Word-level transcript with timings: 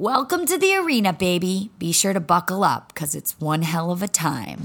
Welcome 0.00 0.46
to 0.46 0.56
the 0.56 0.76
arena, 0.76 1.12
baby. 1.12 1.72
Be 1.78 1.92
sure 1.92 2.14
to 2.14 2.20
buckle 2.20 2.64
up 2.64 2.88
because 2.88 3.14
it's 3.14 3.38
one 3.38 3.60
hell 3.60 3.90
of 3.90 4.02
a 4.02 4.08
time. 4.08 4.60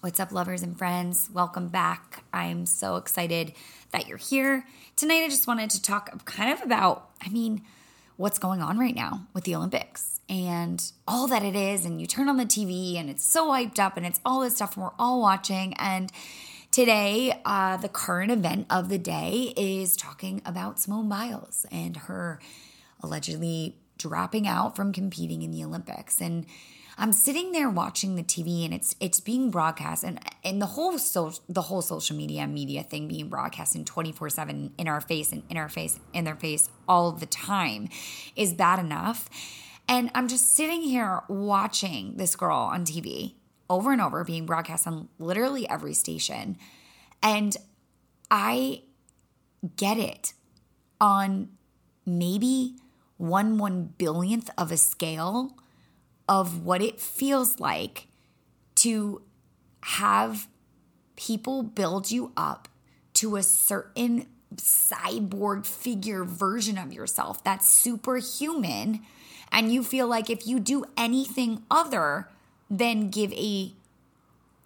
What's 0.00 0.18
up, 0.18 0.32
lovers 0.32 0.62
and 0.62 0.78
friends? 0.78 1.28
Welcome 1.30 1.68
back. 1.68 2.24
I'm 2.32 2.64
so 2.64 2.96
excited 2.96 3.52
that 3.90 4.08
you're 4.08 4.16
here. 4.16 4.64
Tonight, 4.96 5.24
I 5.24 5.28
just 5.28 5.46
wanted 5.46 5.68
to 5.68 5.82
talk 5.82 6.24
kind 6.24 6.50
of 6.50 6.62
about, 6.62 7.10
I 7.20 7.28
mean, 7.28 7.60
what's 8.16 8.38
going 8.38 8.62
on 8.62 8.78
right 8.78 8.94
now 8.94 9.26
with 9.32 9.44
the 9.44 9.54
Olympics 9.54 10.20
and 10.28 10.82
all 11.06 11.26
that 11.28 11.42
it 11.42 11.54
is. 11.54 11.84
And 11.84 12.00
you 12.00 12.06
turn 12.06 12.28
on 12.28 12.36
the 12.36 12.44
TV 12.44 12.98
and 12.98 13.08
it's 13.10 13.24
so 13.24 13.48
hyped 13.48 13.78
up 13.78 13.96
and 13.96 14.06
it's 14.06 14.20
all 14.24 14.40
this 14.40 14.56
stuff 14.56 14.76
and 14.76 14.84
we're 14.84 14.90
all 14.98 15.20
watching. 15.20 15.74
And 15.74 16.10
today, 16.70 17.40
uh, 17.44 17.76
the 17.76 17.88
current 17.88 18.30
event 18.30 18.66
of 18.70 18.88
the 18.88 18.98
day 18.98 19.52
is 19.56 19.96
talking 19.96 20.42
about 20.44 20.80
Simone 20.80 21.08
Biles 21.08 21.66
and 21.70 21.96
her 21.96 22.40
allegedly 23.02 23.76
dropping 23.98 24.46
out 24.46 24.76
from 24.76 24.92
competing 24.92 25.42
in 25.42 25.50
the 25.50 25.64
Olympics. 25.64 26.20
And 26.20 26.46
I'm 26.98 27.12
sitting 27.12 27.52
there 27.52 27.68
watching 27.68 28.16
the 28.16 28.22
TV 28.22 28.64
and 28.64 28.72
it's 28.72 28.96
it's 29.00 29.20
being 29.20 29.50
broadcast 29.50 30.02
and 30.02 30.18
and 30.42 30.62
the 30.62 30.66
whole 30.66 30.98
so 30.98 31.32
the 31.48 31.62
whole 31.62 31.82
social 31.82 32.16
media 32.16 32.46
media 32.46 32.82
thing 32.82 33.06
being 33.06 33.28
broadcast 33.28 33.76
in 33.76 33.84
24/7 33.84 34.70
in 34.78 34.88
our 34.88 35.02
face 35.02 35.30
and 35.30 35.42
in 35.50 35.58
our 35.58 35.68
face 35.68 36.00
in 36.14 36.24
their 36.24 36.36
face 36.36 36.70
all 36.88 37.12
the 37.12 37.26
time 37.26 37.88
is 38.34 38.54
bad 38.54 38.78
enough. 38.78 39.28
And 39.88 40.10
I'm 40.14 40.26
just 40.26 40.56
sitting 40.56 40.82
here 40.82 41.20
watching 41.28 42.16
this 42.16 42.34
girl 42.34 42.56
on 42.56 42.84
TV 42.84 43.34
over 43.68 43.92
and 43.92 44.00
over 44.00 44.24
being 44.24 44.46
broadcast 44.46 44.86
on 44.86 45.08
literally 45.18 45.68
every 45.68 45.92
station. 45.92 46.56
And 47.22 47.56
I 48.30 48.82
get 49.76 49.98
it 49.98 50.32
on 50.98 51.50
maybe 52.06 52.76
one 53.18 53.58
one 53.58 53.94
billionth 53.98 54.48
of 54.56 54.72
a 54.72 54.78
scale 54.78 55.56
of 56.28 56.64
what 56.64 56.82
it 56.82 57.00
feels 57.00 57.60
like 57.60 58.08
to 58.76 59.22
have 59.82 60.48
people 61.16 61.62
build 61.62 62.10
you 62.10 62.32
up 62.36 62.68
to 63.14 63.36
a 63.36 63.42
certain 63.42 64.26
cyborg 64.56 65.66
figure 65.66 66.24
version 66.24 66.78
of 66.78 66.92
yourself 66.92 67.42
that's 67.42 67.68
superhuman 67.68 69.00
and 69.50 69.72
you 69.72 69.82
feel 69.82 70.06
like 70.06 70.28
if 70.28 70.46
you 70.46 70.60
do 70.60 70.84
anything 70.96 71.62
other 71.70 72.28
than 72.70 73.10
give 73.10 73.32
a 73.32 73.72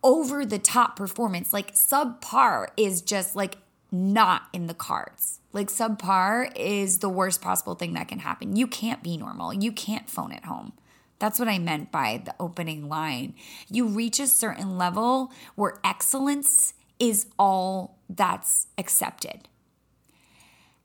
over 0.02 0.44
the 0.44 0.58
top 0.58 0.96
performance 0.96 1.52
like 1.52 1.74
subpar 1.74 2.68
is 2.76 3.02
just 3.02 3.36
like 3.36 3.56
not 3.92 4.42
in 4.52 4.66
the 4.66 4.74
cards. 4.74 5.40
Like 5.52 5.68
subpar 5.68 6.52
is 6.56 6.98
the 6.98 7.08
worst 7.08 7.42
possible 7.42 7.74
thing 7.74 7.94
that 7.94 8.08
can 8.08 8.20
happen. 8.20 8.56
You 8.56 8.66
can't 8.66 9.02
be 9.02 9.16
normal. 9.16 9.52
You 9.52 9.72
can't 9.72 10.08
phone 10.08 10.32
it 10.32 10.44
home 10.44 10.72
that's 11.20 11.38
what 11.38 11.48
I 11.48 11.58
meant 11.58 11.92
by 11.92 12.22
the 12.24 12.34
opening 12.40 12.88
line. 12.88 13.34
You 13.70 13.86
reach 13.86 14.18
a 14.18 14.26
certain 14.26 14.76
level 14.76 15.30
where 15.54 15.78
excellence 15.84 16.74
is 16.98 17.26
all 17.38 17.98
that's 18.08 18.66
accepted. 18.76 19.48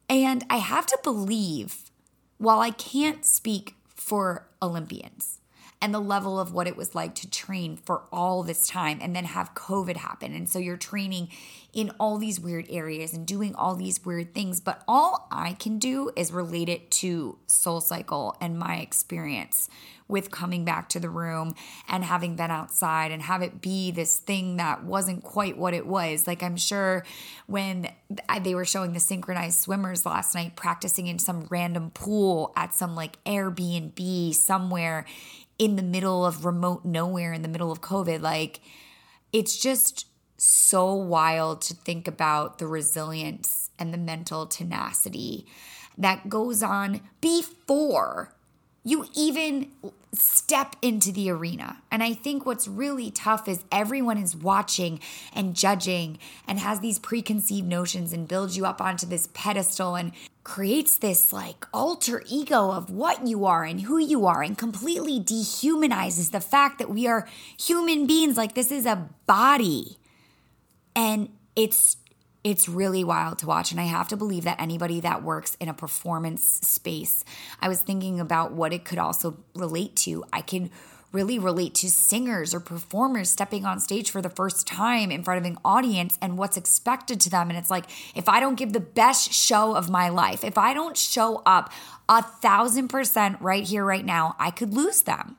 And 0.08 0.46
I 0.50 0.58
have 0.58 0.86
to 0.88 1.00
believe, 1.04 1.90
while 2.38 2.60
I 2.60 2.70
can't 2.70 3.26
speak 3.26 3.76
for 3.88 4.48
Olympians 4.62 5.40
and 5.82 5.94
the 5.94 6.00
level 6.00 6.40
of 6.40 6.54
what 6.54 6.68
it 6.68 6.76
was 6.78 6.96
like 6.96 7.14
to 7.16 7.30
train 7.30 7.78
for 7.78 8.04
all 8.12 8.44
this 8.44 8.68
time 8.68 9.00
and 9.02 9.16
then 9.16 9.26
have 9.26 9.54
COVID 9.54 9.98
happen. 9.98 10.34
And 10.34 10.50
so 10.50 10.58
you're 10.58 10.78
training 10.78 11.30
in 11.74 11.92
all 12.00 12.18
these 12.18 12.40
weird 12.40 12.66
areas 12.70 13.14
and 13.14 13.28
doing 13.28 13.54
all 13.56 13.76
these 13.76 14.04
weird 14.04 14.34
things. 14.34 14.62
But 14.62 14.82
all 14.88 15.28
I 15.32 15.54
can 15.54 15.78
do 15.78 16.12
is 16.16 16.32
relate 16.32 16.70
it 16.70 16.90
to 16.92 17.38
Soul 17.48 17.82
Cycle 17.82 18.36
and 18.40 18.58
my 18.58 18.78
experience 18.78 19.70
with 20.08 20.30
coming 20.32 20.64
back 20.64 20.88
to 20.88 21.00
the 21.00 21.10
room 21.10 21.56
and 21.90 22.04
having 22.04 22.36
been 22.36 22.52
outside 22.52 23.12
and 23.12 23.24
have 23.24 23.42
it 23.42 23.60
be 23.60 23.92
this 23.92 24.18
thing 24.18 24.58
that 24.58 24.84
wasn't 24.84 25.24
quite 25.24 25.58
what 25.58 25.74
it 25.74 25.86
was. 25.86 26.28
Like, 26.28 26.44
I'm 26.44 26.58
sure 26.58 27.04
when 27.48 27.92
they 28.42 28.56
were 28.56 28.66
showing 28.66 28.94
the 28.94 29.00
synchronized 29.00 29.60
swimmers 29.60 30.06
last 30.06 30.36
night 30.36 30.56
practicing 30.56 31.08
in 31.08 31.20
some 31.20 31.48
random 31.50 31.90
pool 31.90 32.54
at 32.56 32.74
some 32.74 32.96
like 32.96 33.22
Airbnb 33.26 34.34
somewhere 34.36 35.06
in 35.58 35.76
the 35.76 35.84
middle 35.84 36.26
of 36.26 36.46
remote 36.46 36.86
nowhere 36.86 37.34
in 37.34 37.42
the 37.42 37.48
middle 37.48 37.72
of 37.72 37.82
COVID, 37.82 38.22
like, 38.22 38.62
it's 39.32 39.58
just 39.58 40.08
so 40.38 40.94
wild 40.94 41.62
to 41.62 41.74
think 41.74 42.08
about 42.08 42.58
the 42.58 42.68
resilience 42.68 43.70
and 43.80 43.94
the 43.94 43.98
mental 43.98 44.46
tenacity 44.46 45.46
that 45.98 46.28
goes 46.28 46.62
on 46.62 47.02
before 47.22 48.35
you 48.86 49.08
even 49.16 49.72
step 50.14 50.76
into 50.82 51.12
the 51.12 51.30
arena. 51.30 51.82
And 51.92 52.04
I 52.04 52.14
think 52.14 52.46
what's 52.46 52.68
really 52.68 53.10
tough 53.10 53.48
is 53.48 53.64
everyone 53.72 54.20
is 54.20 54.36
watching 54.36 55.00
and 55.34 55.56
judging 55.56 56.20
and 56.48 56.60
has 56.60 56.80
these 56.80 57.00
preconceived 57.00 57.68
notions 57.68 58.14
and 58.14 58.28
builds 58.28 58.56
you 58.56 58.66
up 58.66 58.80
onto 58.80 59.08
this 59.08 59.28
pedestal 59.34 59.96
and 59.96 60.12
creates 60.44 60.98
this 61.00 61.34
like 61.34 61.66
alter 61.74 62.24
ego 62.28 62.72
of 62.72 62.92
what 62.92 63.28
you 63.28 63.46
are 63.46 63.64
and 63.64 63.82
who 63.82 63.98
you 63.98 64.28
are 64.28 64.44
and 64.44 64.56
completely 64.56 65.20
dehumanizes 65.20 66.30
the 66.30 66.40
fact 66.40 66.78
that 66.78 66.90
we 66.90 67.08
are 67.08 67.28
human 67.60 68.06
beings. 68.06 68.38
Like 68.38 68.54
this 68.54 68.72
is 68.72 68.86
a 68.86 69.10
body. 69.26 69.98
And 70.96 71.30
it's 71.56 71.98
it's 72.46 72.70
really 72.70 73.04
wild 73.04 73.40
to 73.40 73.48
watch. 73.48 73.72
And 73.72 73.82
I 73.82 73.86
have 73.86 74.08
to 74.10 74.16
believe 74.16 74.44
that 74.44 74.62
anybody 74.62 75.00
that 75.00 75.24
works 75.24 75.58
in 75.60 75.68
a 75.68 75.74
performance 75.74 76.44
space, 76.62 77.26
I 77.60 77.68
was 77.68 77.82
thinking 77.82 78.20
about 78.20 78.52
what 78.52 78.72
it 78.72 78.86
could 78.86 79.00
also 79.00 79.38
relate 79.56 79.96
to. 79.98 80.24
I 80.32 80.42
can 80.42 80.70
really 81.12 81.40
relate 81.40 81.74
to 81.74 81.90
singers 81.90 82.54
or 82.54 82.60
performers 82.60 83.32
stepping 83.32 83.66
on 83.66 83.80
stage 83.80 84.12
for 84.12 84.22
the 84.22 84.30
first 84.30 84.68
time 84.68 85.10
in 85.10 85.24
front 85.24 85.40
of 85.40 85.52
an 85.52 85.58
audience 85.66 86.20
and 86.22 86.38
what's 86.38 86.56
expected 86.56 87.20
to 87.22 87.32
them. 87.32 87.50
And 87.50 87.58
it's 87.58 87.72
like, 87.72 87.86
if 88.14 88.30
I 88.30 88.40
don't 88.40 88.56
give 88.56 88.74
the 88.74 88.80
best 88.80 89.34
show 89.34 89.76
of 89.76 89.90
my 89.90 90.10
life, 90.10 90.44
if 90.44 90.58
I 90.58 90.76
don't 90.76 90.96
show 90.96 91.42
up 91.48 91.72
a 92.08 92.22
thousand 92.22 92.90
percent 92.90 93.42
right 93.42 93.64
here, 93.64 93.84
right 93.84 94.06
now, 94.06 94.36
I 94.38 94.52
could 94.52 94.72
lose 94.72 95.02
them. 95.02 95.38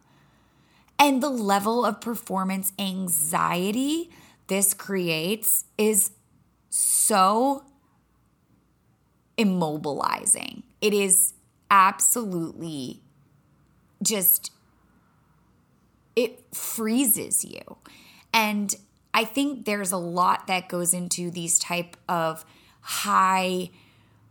And 0.99 1.23
the 1.23 1.31
level 1.31 1.85
of 1.85 2.01
performance 2.01 2.73
anxiety 2.81 4.11
this 4.49 4.75
creates 4.75 5.65
is 5.77 6.11
so 6.71 7.65
immobilizing. 9.39 10.63
It 10.81 10.95
is 10.95 11.35
absolutely 11.71 13.01
just, 14.03 14.53
it 16.15 16.55
freezes 16.55 17.45
you. 17.45 17.77
And 18.33 18.75
I 19.15 19.25
think 19.25 19.65
there's 19.65 19.93
a 19.93 19.97
lot 19.97 20.47
that 20.47 20.69
goes 20.69 20.93
into 20.93 21.31
these 21.31 21.59
type 21.59 21.97
of 22.09 22.45
high 22.81 23.71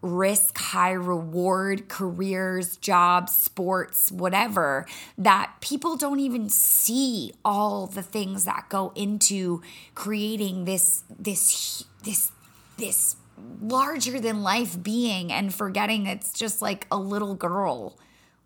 risk, 0.01 0.57
high 0.57 0.91
reward 0.91 1.89
careers, 1.89 2.77
jobs, 2.77 3.35
sports, 3.35 4.11
whatever, 4.11 4.85
that 5.17 5.55
people 5.61 5.97
don't 5.97 6.19
even 6.19 6.47
see 6.49 7.33
all 7.43 7.87
the 7.87 8.03
things 8.03 8.45
that 8.45 8.67
go 8.69 8.91
into 8.95 9.61
creating 9.95 10.65
this 10.65 11.03
this 11.09 11.83
this 12.05 12.31
this 12.77 13.15
larger 13.61 14.19
than 14.19 14.41
life 14.43 14.81
being 14.81 15.31
and 15.31 15.53
forgetting 15.53 16.07
it's 16.07 16.31
just 16.31 16.61
like 16.61 16.87
a 16.89 16.97
little 16.97 17.35
girl, 17.35 17.97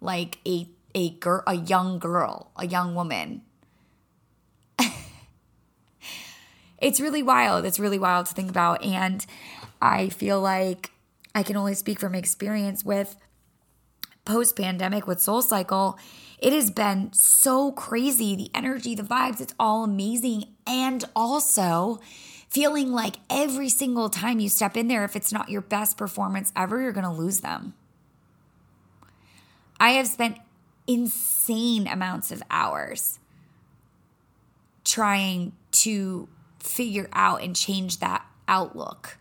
like 0.02 0.40
a 0.48 0.68
a 0.96 1.12
girl, 1.12 1.44
a 1.46 1.54
young 1.54 2.00
girl, 2.00 2.52
a 2.56 2.66
young 2.66 2.96
woman. 2.96 3.44
it's 6.80 7.00
really 7.00 7.22
wild. 7.22 7.66
It's 7.66 7.80
really 7.80 8.00
wild 8.00 8.26
to 8.28 8.34
think 8.34 8.50
about 8.50 8.84
and 8.84 9.26
I 9.82 10.10
feel 10.10 10.42
like 10.42 10.92
I 11.36 11.44
can 11.44 11.56
only 11.56 11.76
speak 11.76 12.00
from 12.00 12.16
experience 12.16 12.84
with 12.84 13.16
post 14.26 14.56
pandemic 14.56 15.08
with 15.08 15.22
Soul 15.22 15.42
Cycle. 15.42 15.98
It 16.40 16.54
has 16.54 16.72
been 16.72 17.12
so 17.14 17.72
crazy. 17.72 18.36
The 18.36 18.50
energy, 18.54 18.96
the 18.96 19.04
vibes, 19.04 19.42
it's 19.42 19.54
all 19.60 19.84
amazing. 19.84 20.46
And 20.66 21.04
also, 21.16 22.00
feeling 22.50 22.92
like 22.92 23.18
every 23.30 23.70
single 23.70 24.10
time 24.10 24.40
you 24.40 24.50
step 24.50 24.76
in 24.76 24.88
there, 24.88 25.04
if 25.04 25.16
it's 25.16 25.32
not 25.32 25.50
your 25.50 25.62
best 25.62 25.98
performance 25.98 26.52
ever, 26.56 26.82
you're 26.82 26.92
going 26.92 27.06
to 27.06 27.12
lose 27.12 27.40
them. 27.40 27.74
I 29.80 29.92
have 29.92 30.08
spent 30.08 30.38
insane 30.88 31.88
amounts 31.88 32.32
of 32.32 32.44
hours 32.50 33.20
trying 34.84 35.54
to 35.72 36.28
figure 36.60 37.08
out 37.14 37.42
and 37.44 37.56
change 37.56 38.00
that 38.00 38.26
outlook 38.48 39.18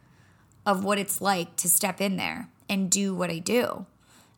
of 0.65 0.83
what 0.83 0.99
it's 0.99 1.21
like 1.21 1.55
to 1.57 1.69
step 1.69 2.01
in 2.01 2.17
there 2.17 2.49
and 2.69 2.91
do 2.91 3.15
what 3.15 3.31
I 3.31 3.39
do. 3.39 3.87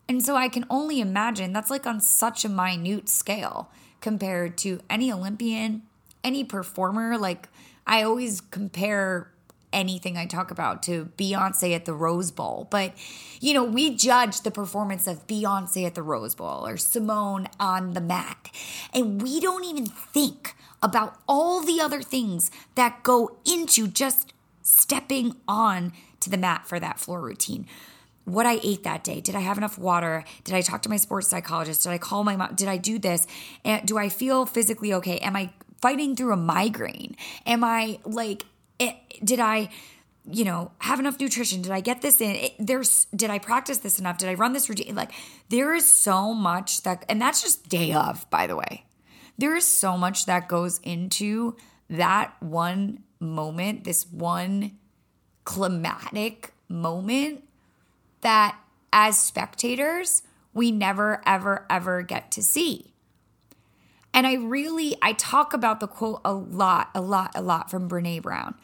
And 0.09 0.25
so 0.25 0.35
I 0.35 0.49
can 0.49 0.67
only 0.69 1.01
imagine 1.01 1.53
that's 1.53 1.71
like 1.71 1.87
on 1.87 2.01
such 2.01 2.45
a 2.45 2.49
minute 2.49 3.09
scale 3.09 3.71
compared 4.01 4.59
to 4.59 4.81
any 4.91 5.13
Olympian, 5.13 5.83
any 6.25 6.43
performer. 6.43 7.17
Like 7.17 7.49
I 7.91 8.05
always 8.05 8.41
compare 8.41 9.33
anything 9.73 10.17
I 10.17 10.27
talk 10.27 10.53
about 10.53 10.83
to 10.85 11.11
Beyonce 11.19 11.75
at 11.75 11.85
the 11.87 11.93
Rose 11.93 12.31
Bowl. 12.31 12.69
But, 12.71 12.95
you 13.41 13.53
know, 13.53 13.65
we 13.65 13.95
judge 13.95 14.43
the 14.43 14.51
performance 14.53 15.09
of 15.09 15.27
Beyonce 15.27 15.85
at 15.87 15.97
the 15.97 16.03
Rose 16.03 16.37
Bowl 16.37 16.67
or 16.67 16.77
Simone 16.77 17.49
on 17.59 17.95
the 17.95 18.01
mat. 18.01 18.51
And 18.95 19.21
we 19.21 19.41
don't 19.41 19.65
even 19.65 19.87
think 19.87 20.55
about 20.81 21.19
all 21.29 21.63
the 21.63 21.81
other 21.81 22.01
things 22.01 22.53
that 22.77 23.03
go 23.03 23.37
into 23.45 23.89
just 23.89 24.33
stepping 24.63 25.37
on 25.49 25.93
to 26.21 26.31
the 26.31 26.39
mat 26.39 26.67
for 26.67 26.79
that 26.79 27.01
floor 27.01 27.21
routine. 27.21 27.67
What 28.25 28.47
I 28.47 28.61
ate 28.63 28.85
that 28.85 29.03
day. 29.03 29.21
Did 29.21 29.35
I 29.35 29.41
have 29.41 29.59
enough 29.59 29.79
water? 29.79 30.25
Did 30.45 30.55
I 30.55 30.61
talk 30.61 30.83
to 30.83 30.89
my 30.89 30.97
sports 30.97 31.27
psychologist? 31.27 31.83
Did 31.83 31.91
I 31.91 31.99
call 31.99 32.23
my 32.23 32.37
mom? 32.37 32.55
Did 32.55 32.69
I 32.69 32.77
do 32.77 33.01
this? 33.01 33.27
And 33.65 33.85
do 33.85 33.99
I 33.99 34.09
feel 34.09 34.47
physically 34.47 34.95
okay? 34.95 35.19
Am 35.19 35.35
I 35.35 35.51
fighting 35.81 36.17
through 36.17 36.33
a 36.33 36.37
migraine? 36.37 37.17
Am 37.47 37.65
I 37.65 37.99
like 38.05 38.45
it, 38.79 38.97
did 39.25 39.41
I 39.41 39.71
you 40.31 40.45
know 40.45 40.73
have 40.79 41.01
enough 41.01 41.19
nutrition? 41.19 41.63
Did 41.63 41.73
i 41.73 41.81
get 41.81 42.03
this 42.03 42.21
in? 42.21 42.31
It, 42.37 42.55
there's 42.59 43.07
did 43.15 43.31
i 43.31 43.39
practice 43.39 43.79
this 43.79 43.99
enough? 43.99 44.19
Did 44.19 44.29
i 44.29 44.35
run 44.35 44.53
this 44.53 44.69
routine? 44.69 44.95
Like 44.95 45.13
there 45.49 45.75
is 45.75 45.91
so 45.91 46.35
much 46.35 46.83
that 46.83 47.05
and 47.09 47.21
that's 47.21 47.43
just 47.43 47.69
day 47.69 47.93
of 47.93 48.29
by 48.31 48.47
the 48.47 48.57
way. 48.57 48.85
There 49.39 49.57
is 49.57 49.67
so 49.67 49.97
much 49.97 50.27
that 50.27 50.49
goes 50.49 50.79
into 50.83 51.57
that 51.89 52.35
one 52.41 53.03
moment 53.19 53.85
this 53.85 54.07
one 54.11 54.73
climatic 55.45 56.53
moment 56.69 57.45
that 58.21 58.59
as 58.93 59.19
spectators 59.19 60.23
we 60.53 60.71
never 60.71 61.21
ever 61.27 61.67
ever 61.69 62.03
get 62.03 62.31
to 62.31 62.43
see 62.43 62.95
and 64.13 64.27
I 64.27 64.35
really, 64.35 64.97
I 65.01 65.13
talk 65.13 65.53
about 65.55 65.81
the 65.81 65.87
quote 65.87 66.21
a 66.25 66.33
lot, 66.33 66.91
a 66.95 67.01
lot, 67.01 67.33
a 67.35 67.43
lot 67.43 67.71
from 67.71 67.89
Brene 67.89 68.23
Brown. 68.23 68.55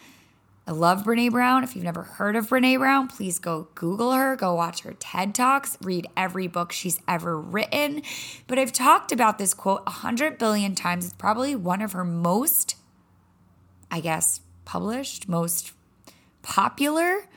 I 0.69 0.72
love 0.72 1.04
Brene 1.04 1.31
Brown. 1.31 1.62
If 1.62 1.76
you've 1.76 1.84
never 1.84 2.02
heard 2.02 2.34
of 2.34 2.48
Brene 2.48 2.78
Brown, 2.78 3.06
please 3.06 3.38
go 3.38 3.69
Google 3.76 4.12
her, 4.12 4.34
go 4.34 4.54
watch 4.54 4.82
her 4.82 4.94
TED 4.94 5.32
Talks, 5.32 5.78
read 5.81 6.08
every 6.16 6.48
book 6.48 6.72
she's 6.72 6.98
ever 7.06 7.40
written. 7.40 8.02
But 8.48 8.58
I've 8.58 8.72
talked 8.72 9.12
about 9.12 9.38
this 9.38 9.54
quote 9.54 9.84
a 9.87 9.90
hundred 9.90 10.38
billion 10.38 10.75
times. 10.75 11.04
It's 11.04 11.14
probably 11.14 11.54
one 11.54 11.82
of 11.82 11.92
her 11.92 12.04
most, 12.04 12.75
I 13.92 14.00
guess, 14.00 14.40
published, 14.64 15.28
most 15.28 15.72
popular 16.42 17.28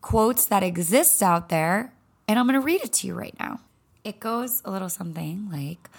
quotes 0.00 0.46
that 0.46 0.62
exists 0.62 1.20
out 1.20 1.48
there. 1.48 1.92
And 2.28 2.38
I'm 2.38 2.46
going 2.46 2.60
to 2.60 2.64
read 2.64 2.82
it 2.84 2.92
to 2.94 3.08
you 3.08 3.14
right 3.14 3.34
now. 3.40 3.58
It 4.04 4.20
goes 4.20 4.62
a 4.64 4.70
little 4.70 4.88
something 4.88 5.48
like, 5.50 5.90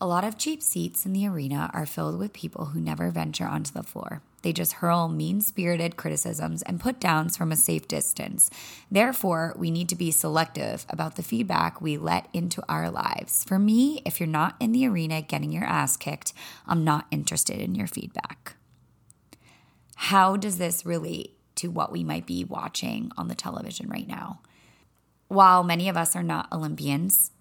a 0.00 0.06
lot 0.06 0.24
of 0.24 0.36
cheap 0.36 0.62
seats 0.62 1.06
in 1.06 1.12
the 1.12 1.26
arena 1.26 1.70
are 1.72 1.86
filled 1.86 2.18
with 2.18 2.32
people 2.32 2.66
who 2.66 2.80
never 2.80 3.10
venture 3.10 3.46
onto 3.46 3.72
the 3.72 3.82
floor. 3.82 4.20
They 4.42 4.52
just 4.52 4.74
hurl 4.74 5.08
mean 5.08 5.40
spirited 5.40 5.96
criticisms 5.96 6.62
and 6.62 6.78
put 6.78 7.00
downs 7.00 7.36
from 7.36 7.50
a 7.50 7.56
safe 7.56 7.88
distance. 7.88 8.50
Therefore, 8.90 9.54
we 9.56 9.70
need 9.70 9.88
to 9.88 9.96
be 9.96 10.10
selective 10.10 10.84
about 10.90 11.16
the 11.16 11.22
feedback 11.22 11.80
we 11.80 11.96
let 11.96 12.28
into 12.32 12.62
our 12.68 12.90
lives. 12.90 13.42
For 13.44 13.58
me, 13.58 14.02
if 14.04 14.20
you're 14.20 14.26
not 14.28 14.54
in 14.60 14.72
the 14.72 14.86
arena 14.86 15.22
getting 15.22 15.50
your 15.50 15.64
ass 15.64 15.96
kicked, 15.96 16.32
I'm 16.66 16.84
not 16.84 17.06
interested 17.10 17.58
in 17.58 17.74
your 17.74 17.88
feedback. 17.88 18.56
How 19.96 20.36
does 20.36 20.58
this 20.58 20.84
relate 20.84 21.32
to 21.56 21.68
what 21.68 21.90
we 21.90 22.04
might 22.04 22.26
be 22.26 22.44
watching 22.44 23.10
on 23.16 23.28
the 23.28 23.34
television 23.34 23.88
right 23.88 24.06
now? 24.06 24.40
While 25.28 25.64
many 25.64 25.88
of 25.88 25.96
us 25.96 26.14
are 26.14 26.22
not 26.22 26.52
Olympians, 26.52 27.32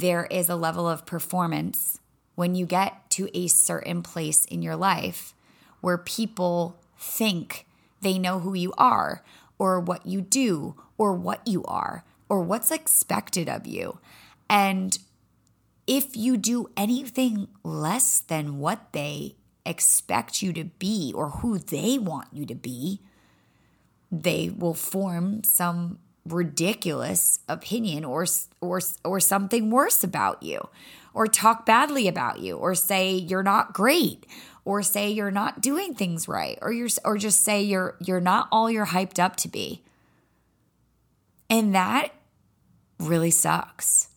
there 0.00 0.26
is 0.26 0.50
a 0.50 0.56
level 0.56 0.86
of 0.86 1.06
performance 1.06 1.98
when 2.34 2.54
you 2.54 2.66
get 2.66 3.08
to 3.08 3.30
a 3.32 3.46
certain 3.46 4.02
place 4.02 4.44
in 4.44 4.60
your 4.60 4.76
life 4.76 5.32
where 5.80 5.96
people 5.96 6.78
think 6.98 7.66
they 8.02 8.18
know 8.18 8.38
who 8.40 8.52
you 8.52 8.74
are 8.76 9.22
or 9.58 9.80
what 9.80 10.04
you 10.04 10.20
do 10.20 10.74
or 10.98 11.14
what 11.14 11.46
you 11.46 11.64
are 11.64 12.04
or 12.28 12.42
what's 12.42 12.70
expected 12.70 13.48
of 13.48 13.66
you. 13.66 13.98
And 14.50 14.98
if 15.86 16.14
you 16.14 16.36
do 16.36 16.68
anything 16.76 17.48
less 17.64 18.20
than 18.20 18.58
what 18.58 18.92
they 18.92 19.36
expect 19.64 20.42
you 20.42 20.52
to 20.52 20.64
be 20.64 21.10
or 21.14 21.30
who 21.30 21.58
they 21.58 21.96
want 21.96 22.28
you 22.32 22.44
to 22.44 22.54
be, 22.54 23.00
they 24.12 24.50
will 24.50 24.74
form 24.74 25.42
some 25.42 26.00
ridiculous 26.28 27.38
opinion 27.48 28.04
or 28.04 28.26
or 28.60 28.80
or 29.04 29.20
something 29.20 29.70
worse 29.70 30.02
about 30.04 30.42
you 30.42 30.68
or 31.14 31.26
talk 31.26 31.64
badly 31.64 32.08
about 32.08 32.40
you 32.40 32.56
or 32.56 32.74
say 32.74 33.14
you're 33.14 33.42
not 33.42 33.72
great 33.72 34.26
or 34.64 34.82
say 34.82 35.10
you're 35.10 35.30
not 35.30 35.62
doing 35.62 35.94
things 35.94 36.28
right 36.28 36.58
or 36.60 36.72
you're 36.72 36.88
or 37.04 37.16
just 37.16 37.42
say 37.42 37.62
you're 37.62 37.96
you're 38.00 38.20
not 38.20 38.48
all 38.52 38.70
you're 38.70 38.86
hyped 38.86 39.18
up 39.18 39.36
to 39.36 39.48
be. 39.48 39.82
And 41.48 41.74
that 41.74 42.12
really 42.98 43.30
sucks. 43.30 44.08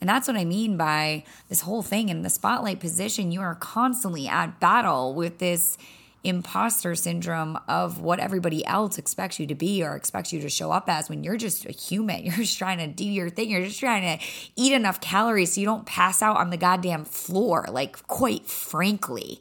And 0.00 0.08
that's 0.08 0.26
what 0.26 0.36
I 0.36 0.44
mean 0.44 0.76
by 0.76 1.22
this 1.48 1.60
whole 1.60 1.82
thing 1.82 2.08
in 2.08 2.22
the 2.22 2.30
spotlight 2.30 2.80
position. 2.80 3.30
You 3.30 3.40
are 3.40 3.54
constantly 3.54 4.26
at 4.26 4.58
battle 4.58 5.14
with 5.14 5.38
this 5.38 5.78
imposter 6.24 6.94
syndrome 6.94 7.58
of 7.68 8.00
what 8.00 8.20
everybody 8.20 8.64
else 8.64 8.98
expects 8.98 9.40
you 9.40 9.46
to 9.46 9.54
be 9.54 9.82
or 9.82 9.96
expects 9.96 10.32
you 10.32 10.40
to 10.40 10.48
show 10.48 10.70
up 10.70 10.88
as 10.88 11.08
when 11.08 11.24
you're 11.24 11.36
just 11.36 11.64
a 11.64 11.72
human. 11.72 12.24
You're 12.24 12.36
just 12.36 12.58
trying 12.58 12.78
to 12.78 12.86
do 12.86 13.04
your 13.04 13.28
thing. 13.28 13.50
You're 13.50 13.64
just 13.64 13.80
trying 13.80 14.18
to 14.18 14.24
eat 14.56 14.72
enough 14.72 15.00
calories 15.00 15.54
so 15.54 15.60
you 15.60 15.66
don't 15.66 15.86
pass 15.86 16.22
out 16.22 16.36
on 16.36 16.50
the 16.50 16.56
goddamn 16.56 17.04
floor, 17.04 17.66
like, 17.70 18.06
quite 18.06 18.46
frankly. 18.46 19.40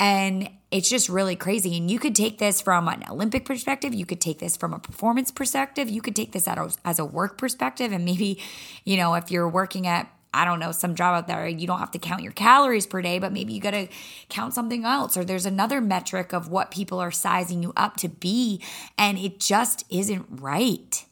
And 0.00 0.50
it's 0.70 0.88
just 0.88 1.08
really 1.08 1.34
crazy. 1.34 1.76
And 1.76 1.90
you 1.90 1.98
could 1.98 2.14
take 2.14 2.38
this 2.38 2.60
from 2.60 2.88
an 2.88 3.04
Olympic 3.10 3.44
perspective. 3.44 3.94
You 3.94 4.06
could 4.06 4.20
take 4.20 4.38
this 4.38 4.56
from 4.56 4.72
a 4.72 4.78
performance 4.78 5.30
perspective. 5.30 5.88
You 5.88 6.00
could 6.00 6.14
take 6.14 6.32
this 6.32 6.46
as 6.84 6.98
a 6.98 7.04
work 7.04 7.38
perspective. 7.38 7.92
And 7.92 8.04
maybe, 8.04 8.40
you 8.84 8.96
know, 8.96 9.14
if 9.14 9.30
you're 9.30 9.48
working 9.48 9.86
at 9.86 10.10
I 10.32 10.44
don't 10.44 10.60
know, 10.60 10.72
some 10.72 10.94
job 10.94 11.16
out 11.16 11.26
there, 11.26 11.48
you 11.48 11.66
don't 11.66 11.78
have 11.78 11.90
to 11.92 11.98
count 11.98 12.22
your 12.22 12.32
calories 12.32 12.86
per 12.86 13.00
day, 13.00 13.18
but 13.18 13.32
maybe 13.32 13.52
you 13.52 13.60
got 13.60 13.70
to 13.70 13.88
count 14.28 14.52
something 14.54 14.84
else, 14.84 15.16
or 15.16 15.24
there's 15.24 15.46
another 15.46 15.80
metric 15.80 16.32
of 16.32 16.48
what 16.48 16.70
people 16.70 16.98
are 16.98 17.10
sizing 17.10 17.62
you 17.62 17.72
up 17.76 17.96
to 17.98 18.08
be, 18.08 18.62
and 18.98 19.18
it 19.18 19.40
just 19.40 19.84
isn't 19.90 20.26
right. 20.30 21.04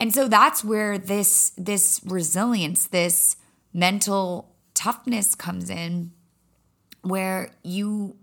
And 0.00 0.14
so 0.14 0.28
that's 0.28 0.64
where 0.64 0.96
this 0.96 1.52
this 1.58 2.00
resilience, 2.06 2.86
this 2.86 3.36
mental 3.74 4.54
toughness 4.72 5.34
comes 5.34 5.68
in, 5.68 6.12
where 7.02 7.50
you 7.62 8.16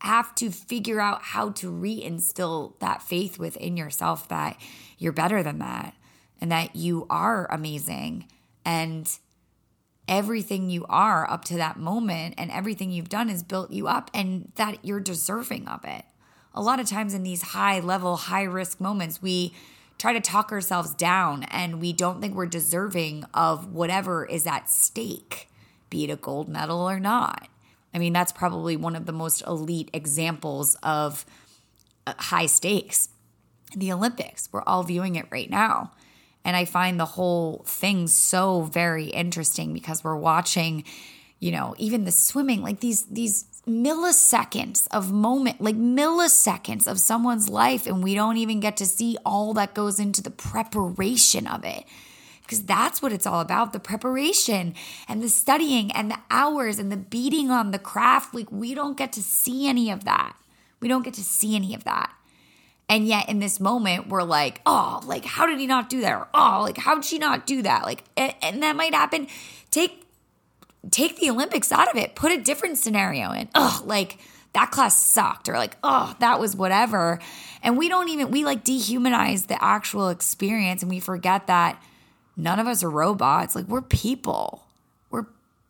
have 0.00 0.34
to 0.34 0.50
figure 0.50 1.00
out 1.00 1.22
how 1.22 1.50
to 1.50 1.70
reinstill 1.70 2.76
that 2.80 3.02
faith 3.02 3.38
within 3.38 3.76
yourself 3.76 4.28
that 4.28 4.60
you're 4.98 5.12
better 5.12 5.44
than 5.44 5.60
that 5.60 5.94
and 6.40 6.50
that 6.50 6.74
you 6.74 7.06
are 7.08 7.46
amazing 7.52 8.26
and 8.64 9.18
everything 10.08 10.68
you 10.68 10.84
are 10.88 11.28
up 11.30 11.44
to 11.44 11.56
that 11.56 11.78
moment 11.78 12.34
and 12.36 12.50
everything 12.50 12.90
you've 12.90 13.08
done 13.08 13.28
has 13.28 13.42
built 13.42 13.70
you 13.70 13.86
up 13.88 14.10
and 14.12 14.50
that 14.56 14.84
you're 14.84 15.00
deserving 15.00 15.68
of 15.68 15.84
it. 15.84 16.04
A 16.54 16.62
lot 16.62 16.80
of 16.80 16.86
times 16.86 17.14
in 17.14 17.22
these 17.22 17.42
high 17.42 17.80
level, 17.80 18.16
high 18.16 18.42
risk 18.42 18.80
moments, 18.80 19.22
we 19.22 19.54
try 19.98 20.12
to 20.12 20.20
talk 20.20 20.52
ourselves 20.52 20.92
down 20.94 21.44
and 21.44 21.80
we 21.80 21.92
don't 21.92 22.20
think 22.20 22.34
we're 22.34 22.46
deserving 22.46 23.24
of 23.32 23.72
whatever 23.72 24.26
is 24.26 24.46
at 24.46 24.68
stake, 24.68 25.48
be 25.88 26.04
it 26.04 26.10
a 26.10 26.16
gold 26.16 26.48
medal 26.48 26.80
or 26.80 26.98
not. 27.00 27.48
I 27.94 27.98
mean, 27.98 28.12
that's 28.12 28.32
probably 28.32 28.76
one 28.76 28.96
of 28.96 29.06
the 29.06 29.12
most 29.12 29.42
elite 29.46 29.90
examples 29.92 30.76
of 30.82 31.24
uh, 32.06 32.14
high 32.18 32.46
stakes. 32.46 33.10
The 33.76 33.92
Olympics, 33.92 34.48
we're 34.52 34.62
all 34.62 34.82
viewing 34.82 35.14
it 35.16 35.26
right 35.30 35.48
now. 35.48 35.92
And 36.44 36.56
I 36.56 36.64
find 36.64 36.98
the 36.98 37.06
whole 37.06 37.64
thing 37.66 38.08
so 38.08 38.62
very 38.62 39.06
interesting 39.06 39.72
because 39.72 40.02
we're 40.02 40.16
watching, 40.16 40.84
you 41.38 41.52
know, 41.52 41.74
even 41.78 42.04
the 42.04 42.12
swimming, 42.12 42.62
like 42.62 42.80
these 42.80 43.04
these 43.06 43.44
milliseconds 43.66 44.88
of 44.90 45.12
moment, 45.12 45.60
like 45.60 45.76
milliseconds 45.76 46.88
of 46.88 46.98
someone's 46.98 47.48
life 47.48 47.86
and 47.86 48.02
we 48.02 48.14
don't 48.14 48.36
even 48.36 48.58
get 48.58 48.76
to 48.78 48.86
see 48.86 49.16
all 49.24 49.54
that 49.54 49.74
goes 49.74 50.00
into 50.00 50.20
the 50.20 50.30
preparation 50.30 51.46
of 51.46 51.64
it. 51.64 51.84
Because 52.42 52.64
that's 52.64 53.00
what 53.00 53.12
it's 53.12 53.26
all 53.26 53.40
about 53.40 53.72
the 53.72 53.80
preparation 53.80 54.74
and 55.08 55.22
the 55.22 55.28
studying 55.28 55.92
and 55.92 56.10
the 56.10 56.18
hours 56.28 56.78
and 56.78 56.90
the 56.90 56.96
beating 56.96 57.50
on 57.50 57.70
the 57.70 57.78
craft. 57.78 58.34
Like, 58.34 58.50
we 58.50 58.74
don't 58.74 58.96
get 58.96 59.12
to 59.14 59.22
see 59.22 59.68
any 59.68 59.90
of 59.90 60.04
that. 60.04 60.34
We 60.80 60.88
don't 60.88 61.04
get 61.04 61.14
to 61.14 61.24
see 61.24 61.54
any 61.54 61.72
of 61.72 61.84
that. 61.84 62.12
And 62.92 63.06
yet 63.06 63.30
in 63.30 63.38
this 63.38 63.58
moment, 63.58 64.08
we're 64.08 64.22
like, 64.22 64.60
oh, 64.66 65.00
like, 65.06 65.24
how 65.24 65.46
did 65.46 65.58
he 65.58 65.66
not 65.66 65.88
do 65.88 66.02
that? 66.02 66.12
Or, 66.12 66.28
oh, 66.34 66.60
like, 66.60 66.76
how'd 66.76 67.04
she 67.04 67.16
not 67.16 67.46
do 67.46 67.62
that? 67.62 67.84
Like, 67.84 68.04
and, 68.18 68.34
and 68.42 68.62
that 68.62 68.76
might 68.76 68.92
happen. 68.92 69.28
Take 69.70 70.06
take 70.90 71.18
the 71.18 71.30
Olympics 71.30 71.72
out 71.72 71.88
of 71.88 71.96
it. 71.96 72.14
Put 72.14 72.32
a 72.32 72.40
different 72.42 72.76
scenario 72.76 73.32
in. 73.32 73.48
Oh, 73.54 73.82
like 73.86 74.18
that 74.52 74.70
class 74.70 75.02
sucked, 75.02 75.48
or 75.48 75.54
like, 75.54 75.76
oh, 75.82 76.14
that 76.20 76.38
was 76.38 76.54
whatever. 76.54 77.18
And 77.62 77.78
we 77.78 77.88
don't 77.88 78.10
even 78.10 78.30
we 78.30 78.44
like 78.44 78.62
dehumanize 78.62 79.46
the 79.46 79.62
actual 79.64 80.10
experience 80.10 80.82
and 80.82 80.90
we 80.90 81.00
forget 81.00 81.46
that 81.46 81.82
None 82.36 82.58
of 82.58 82.66
us 82.66 82.82
are 82.82 82.90
robots. 82.90 83.54
Like, 83.54 83.66
we're 83.66 83.82
people. 83.82 84.64
We're 85.10 85.26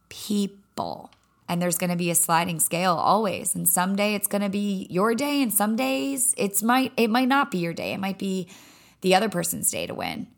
people. 0.09 1.11
And 1.49 1.61
there's 1.61 1.77
going 1.77 1.91
to 1.91 1.97
be 1.97 2.11
a 2.11 2.15
sliding 2.15 2.61
scale 2.61 2.95
always. 2.95 3.55
And 3.55 3.69
someday 3.69 4.15
it's 4.15 4.29
going 4.29 4.43
to 4.43 4.49
be 4.49 4.87
your 4.89 5.15
day, 5.15 5.43
and 5.43 5.53
some 5.53 5.77
days 5.77 6.35
it's 6.39 6.63
might 6.63 6.93
it 6.97 7.11
might 7.11 7.29
not 7.29 7.51
be 7.51 7.59
your 7.59 7.75
day. 7.75 7.93
It 7.93 8.01
might 8.01 8.19
be 8.19 8.49
the 9.03 9.15
other 9.15 9.29
person's 9.29 9.71
day 9.71 9.87
to 9.87 9.95
win. 9.95 10.29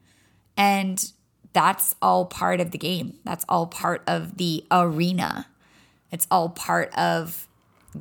And 0.56 1.12
that's 1.52 1.94
all 2.02 2.26
part 2.26 2.61
of 2.61 2.73
the 2.73 2.78
game. 2.78 3.14
That's 3.25 3.44
all 3.49 3.66
part 3.66 4.02
of 4.06 4.37
the 4.37 4.64
arena. 4.70 5.46
It's 6.11 6.26
all 6.30 6.49
part 6.49 6.92
of 6.99 7.49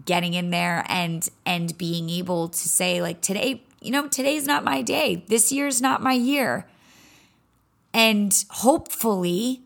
getting 0.06 0.34
in 0.34 0.50
there 0.50 0.84
and 0.88 1.30
and 1.46 1.78
being 1.78 2.10
able 2.10 2.50
to 2.50 2.70
say 2.70 3.02
like 3.02 3.22
today, 3.22 3.64
you 3.82 3.92
know, 3.92 4.08
today's 4.08 4.48
not 4.48 4.64
my 4.64 4.82
day. 4.82 5.24
This 5.28 5.52
year's 5.52 5.82
not 5.82 6.02
my 6.02 6.14
year. 6.14 6.68
And 7.94 8.34
hopefully, 8.50 9.62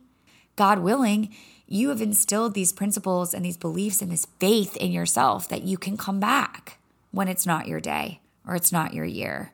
God 0.58 0.79
willing, 0.79 1.34
you 1.68 1.90
have 1.90 2.02
instilled 2.02 2.54
these 2.54 2.72
principles 2.72 3.34
and 3.34 3.44
these 3.44 3.58
beliefs 3.58 4.02
and 4.02 4.12
this 4.12 4.28
faith 4.40 4.76
in 4.78 4.92
yourself 4.92 5.50
that 5.50 5.64
you 5.64 5.78
can 5.78 5.98
come 5.98 6.20
back 6.20 6.80
when 7.12 7.28
it's 7.28 7.46
not 7.46 7.68
your 7.68 7.82
day 7.82 8.22
or 8.48 8.56
it's 8.56 8.72
not 8.72 8.94
your 8.94 9.06
year. 9.06 9.52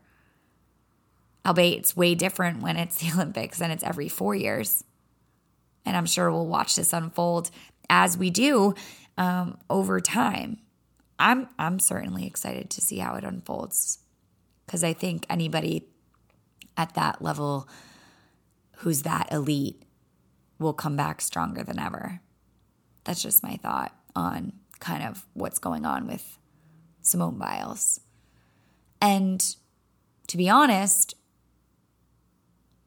Albeit 1.46 1.80
it's 1.80 1.98
way 1.98 2.14
different 2.14 2.62
when 2.62 2.78
it's 2.78 2.96
the 3.02 3.12
Olympics 3.12 3.62
and 3.62 3.72
it's 3.74 3.84
every 3.84 4.08
four 4.08 4.36
years. 4.36 4.84
And 5.86 5.98
I'm 5.98 6.06
sure 6.06 6.32
we'll 6.32 6.48
watch 6.48 6.76
this 6.76 6.94
unfold 6.94 7.50
as 7.90 8.18
we 8.18 8.30
do 8.30 8.76
um, 9.18 9.58
over 9.70 10.00
time. 10.00 10.60
I'm 11.20 11.48
I'm 11.60 11.80
certainly 11.80 12.26
excited 12.26 12.70
to 12.72 12.82
see 12.82 12.98
how 12.98 13.16
it 13.16 13.24
unfolds 13.24 14.00
because 14.66 14.84
I 14.84 14.94
think 14.94 15.26
anybody 15.30 15.86
at 16.76 16.96
that 16.96 17.22
level 17.22 17.68
who's 18.78 19.04
that 19.04 19.32
elite 19.32 19.84
will 20.60 20.74
come 20.74 20.96
back 20.96 21.22
stronger 21.22 21.64
than 21.64 21.80
ever. 21.80 22.22
That's 23.04 23.22
just 23.22 23.44
my 23.44 23.58
thought 23.58 23.96
on 24.16 24.54
kind 24.80 25.04
of 25.04 25.26
what's 25.34 25.60
going 25.60 25.86
on 25.86 26.08
with 26.08 26.38
Simone 27.02 27.38
Biles. 27.38 28.00
And 29.02 29.44
to 30.28 30.38
be 30.38 30.50
honest, 30.50 31.16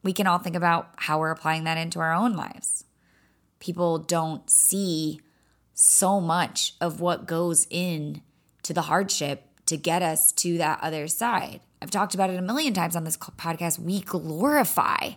we 0.03 0.13
can 0.13 0.27
all 0.27 0.39
think 0.39 0.55
about 0.55 0.89
how 0.97 1.19
we're 1.19 1.31
applying 1.31 1.65
that 1.65 1.77
into 1.77 1.99
our 1.99 2.13
own 2.13 2.33
lives. 2.33 2.85
People 3.59 3.99
don't 3.99 4.49
see 4.49 5.21
so 5.73 6.19
much 6.19 6.73
of 6.81 6.99
what 6.99 7.27
goes 7.27 7.67
in 7.69 8.21
to 8.63 8.73
the 8.73 8.83
hardship 8.83 9.43
to 9.65 9.77
get 9.77 10.01
us 10.01 10.31
to 10.31 10.57
that 10.57 10.79
other 10.81 11.07
side. 11.07 11.61
I've 11.81 11.91
talked 11.91 12.15
about 12.15 12.29
it 12.29 12.37
a 12.37 12.41
million 12.41 12.73
times 12.73 12.95
on 12.95 13.03
this 13.03 13.17
podcast. 13.17 13.77
We 13.77 14.01
glorify 14.01 15.11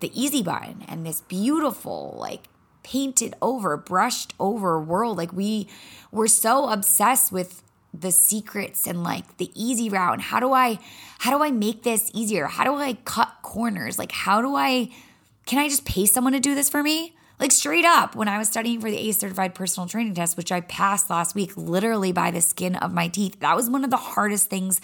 the 0.00 0.10
easy 0.20 0.42
button 0.42 0.84
and 0.88 1.06
this 1.06 1.20
beautiful, 1.22 2.16
like 2.18 2.48
painted 2.82 3.34
over, 3.40 3.76
brushed 3.76 4.34
over 4.40 4.80
world. 4.80 5.16
Like 5.16 5.32
we 5.32 5.68
we're 6.10 6.26
so 6.26 6.68
obsessed 6.68 7.30
with 7.30 7.62
the 7.92 8.12
secrets 8.12 8.86
and 8.86 9.02
like 9.02 9.36
the 9.38 9.50
easy 9.54 9.88
route 9.88 10.14
and 10.14 10.22
how 10.22 10.38
do 10.40 10.52
I 10.52 10.78
how 11.18 11.36
do 11.36 11.42
I 11.42 11.50
make 11.50 11.82
this 11.82 12.10
easier? 12.14 12.46
How 12.46 12.64
do 12.64 12.74
I 12.74 12.94
cut 13.04 13.32
corners? 13.42 13.98
Like 13.98 14.12
how 14.12 14.40
do 14.40 14.54
I 14.54 14.90
can 15.46 15.58
I 15.58 15.68
just 15.68 15.84
pay 15.84 16.06
someone 16.06 16.32
to 16.32 16.40
do 16.40 16.54
this 16.54 16.68
for 16.68 16.82
me? 16.82 17.14
Like 17.40 17.52
straight 17.52 17.86
up, 17.86 18.14
when 18.14 18.28
I 18.28 18.36
was 18.36 18.48
studying 18.48 18.82
for 18.82 18.90
the 18.90 18.98
ACE 18.98 19.16
certified 19.16 19.54
personal 19.54 19.88
training 19.88 20.14
test, 20.14 20.36
which 20.36 20.52
I 20.52 20.60
passed 20.60 21.08
last 21.08 21.34
week 21.34 21.56
literally 21.56 22.12
by 22.12 22.30
the 22.30 22.42
skin 22.42 22.76
of 22.76 22.92
my 22.92 23.08
teeth, 23.08 23.40
that 23.40 23.56
was 23.56 23.70
one 23.70 23.82
of 23.82 23.88
the 23.88 23.96
hardest 23.96 24.50
things 24.50 24.78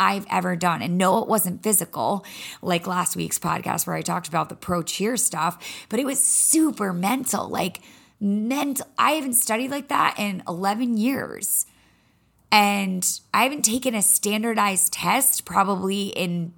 I've 0.00 0.26
ever 0.30 0.56
done. 0.56 0.80
And 0.80 0.96
no, 0.96 1.18
it 1.18 1.28
wasn't 1.28 1.62
physical, 1.62 2.24
like 2.62 2.86
last 2.86 3.14
week's 3.14 3.38
podcast 3.38 3.86
where 3.86 3.94
I 3.94 4.02
talked 4.02 4.26
about 4.26 4.48
the 4.48 4.56
pro 4.56 4.82
cheer 4.82 5.16
stuff, 5.16 5.86
but 5.90 6.00
it 6.00 6.06
was 6.06 6.20
super 6.20 6.92
mental. 6.92 7.48
Like, 7.48 7.80
mental. 8.18 8.86
I 8.98 9.12
haven't 9.12 9.34
studied 9.34 9.70
like 9.70 9.88
that 9.88 10.14
in 10.18 10.42
11 10.48 10.96
years. 10.96 11.66
And 12.50 13.06
I 13.32 13.44
haven't 13.44 13.62
taken 13.62 13.94
a 13.94 14.02
standardized 14.02 14.92
test 14.92 15.44
probably 15.44 16.08
in, 16.08 16.52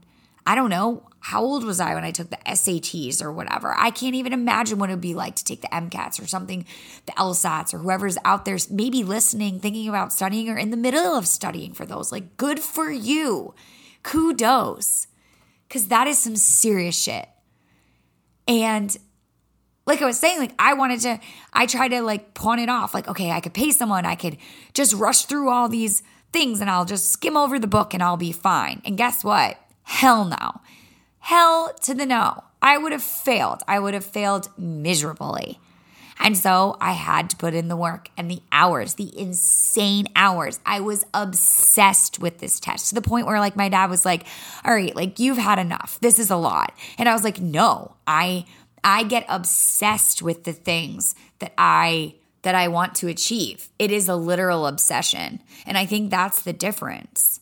I 0.46 0.54
don't 0.54 0.70
know, 0.70 1.08
how 1.20 1.42
old 1.42 1.62
was 1.62 1.78
I 1.78 1.94
when 1.94 2.04
I 2.04 2.10
took 2.10 2.30
the 2.30 2.38
SATs 2.46 3.22
or 3.22 3.32
whatever? 3.32 3.74
I 3.78 3.90
can't 3.90 4.16
even 4.16 4.32
imagine 4.32 4.78
what 4.78 4.90
it 4.90 4.94
would 4.94 5.00
be 5.00 5.14
like 5.14 5.36
to 5.36 5.44
take 5.44 5.60
the 5.60 5.68
MCATs 5.68 6.20
or 6.20 6.26
something, 6.26 6.66
the 7.06 7.12
LSATs 7.12 7.72
or 7.72 7.78
whoever's 7.78 8.18
out 8.24 8.44
there 8.44 8.58
maybe 8.68 9.04
listening, 9.04 9.60
thinking 9.60 9.88
about 9.88 10.12
studying 10.12 10.48
or 10.48 10.58
in 10.58 10.70
the 10.70 10.76
middle 10.76 11.14
of 11.14 11.28
studying 11.28 11.72
for 11.72 11.86
those. 11.86 12.10
Like, 12.10 12.36
good 12.36 12.58
for 12.58 12.90
you. 12.90 13.54
Kudos. 14.02 15.06
Because 15.68 15.88
that 15.88 16.08
is 16.08 16.18
some 16.18 16.34
serious 16.34 17.00
shit. 17.00 17.28
And 18.48 18.96
like 19.86 20.02
I 20.02 20.06
was 20.06 20.18
saying, 20.18 20.40
like 20.40 20.54
I 20.58 20.74
wanted 20.74 21.00
to, 21.02 21.20
I 21.52 21.66
tried 21.66 21.88
to 21.88 22.02
like 22.02 22.34
pawn 22.34 22.58
it 22.58 22.68
off. 22.68 22.94
Like, 22.94 23.06
okay, 23.06 23.30
I 23.30 23.40
could 23.40 23.54
pay 23.54 23.70
someone, 23.70 24.04
I 24.04 24.16
could 24.16 24.38
just 24.74 24.92
rush 24.94 25.24
through 25.26 25.50
all 25.50 25.68
these 25.68 26.02
things 26.32 26.60
and 26.60 26.68
I'll 26.68 26.84
just 26.84 27.12
skim 27.12 27.36
over 27.36 27.58
the 27.60 27.66
book 27.68 27.94
and 27.94 28.02
I'll 28.02 28.16
be 28.16 28.32
fine. 28.32 28.82
And 28.84 28.96
guess 28.96 29.22
what? 29.22 29.56
Hell 29.92 30.24
no. 30.24 30.62
Hell 31.18 31.74
to 31.82 31.92
the 31.92 32.06
no. 32.06 32.44
I 32.62 32.78
would 32.78 32.92
have 32.92 33.02
failed. 33.02 33.62
I 33.68 33.78
would 33.78 33.92
have 33.92 34.06
failed 34.06 34.48
miserably. 34.56 35.60
And 36.18 36.36
so 36.36 36.78
I 36.80 36.92
had 36.92 37.28
to 37.30 37.36
put 37.36 37.52
in 37.52 37.68
the 37.68 37.76
work 37.76 38.08
and 38.16 38.30
the 38.30 38.40
hours, 38.50 38.94
the 38.94 39.16
insane 39.16 40.08
hours. 40.16 40.60
I 40.64 40.80
was 40.80 41.04
obsessed 41.12 42.18
with 42.18 42.38
this 42.38 42.58
test 42.58 42.88
to 42.88 42.94
the 42.94 43.02
point 43.02 43.26
where 43.26 43.38
like 43.38 43.54
my 43.54 43.68
dad 43.68 43.90
was 43.90 44.06
like, 44.06 44.24
"All 44.64 44.72
right, 44.74 44.96
like 44.96 45.18
you've 45.18 45.36
had 45.36 45.58
enough. 45.58 45.98
This 46.00 46.18
is 46.18 46.30
a 46.30 46.36
lot." 46.36 46.72
And 46.96 47.06
I 47.06 47.12
was 47.12 47.22
like, 47.22 47.38
"No. 47.38 47.96
I 48.06 48.46
I 48.82 49.04
get 49.04 49.26
obsessed 49.28 50.22
with 50.22 50.44
the 50.44 50.54
things 50.54 51.14
that 51.40 51.52
I 51.58 52.14
that 52.42 52.54
I 52.54 52.68
want 52.68 52.94
to 52.96 53.08
achieve. 53.08 53.68
It 53.78 53.92
is 53.92 54.08
a 54.08 54.16
literal 54.16 54.66
obsession. 54.66 55.42
And 55.66 55.76
I 55.76 55.84
think 55.84 56.10
that's 56.10 56.42
the 56.42 56.54
difference. 56.54 57.40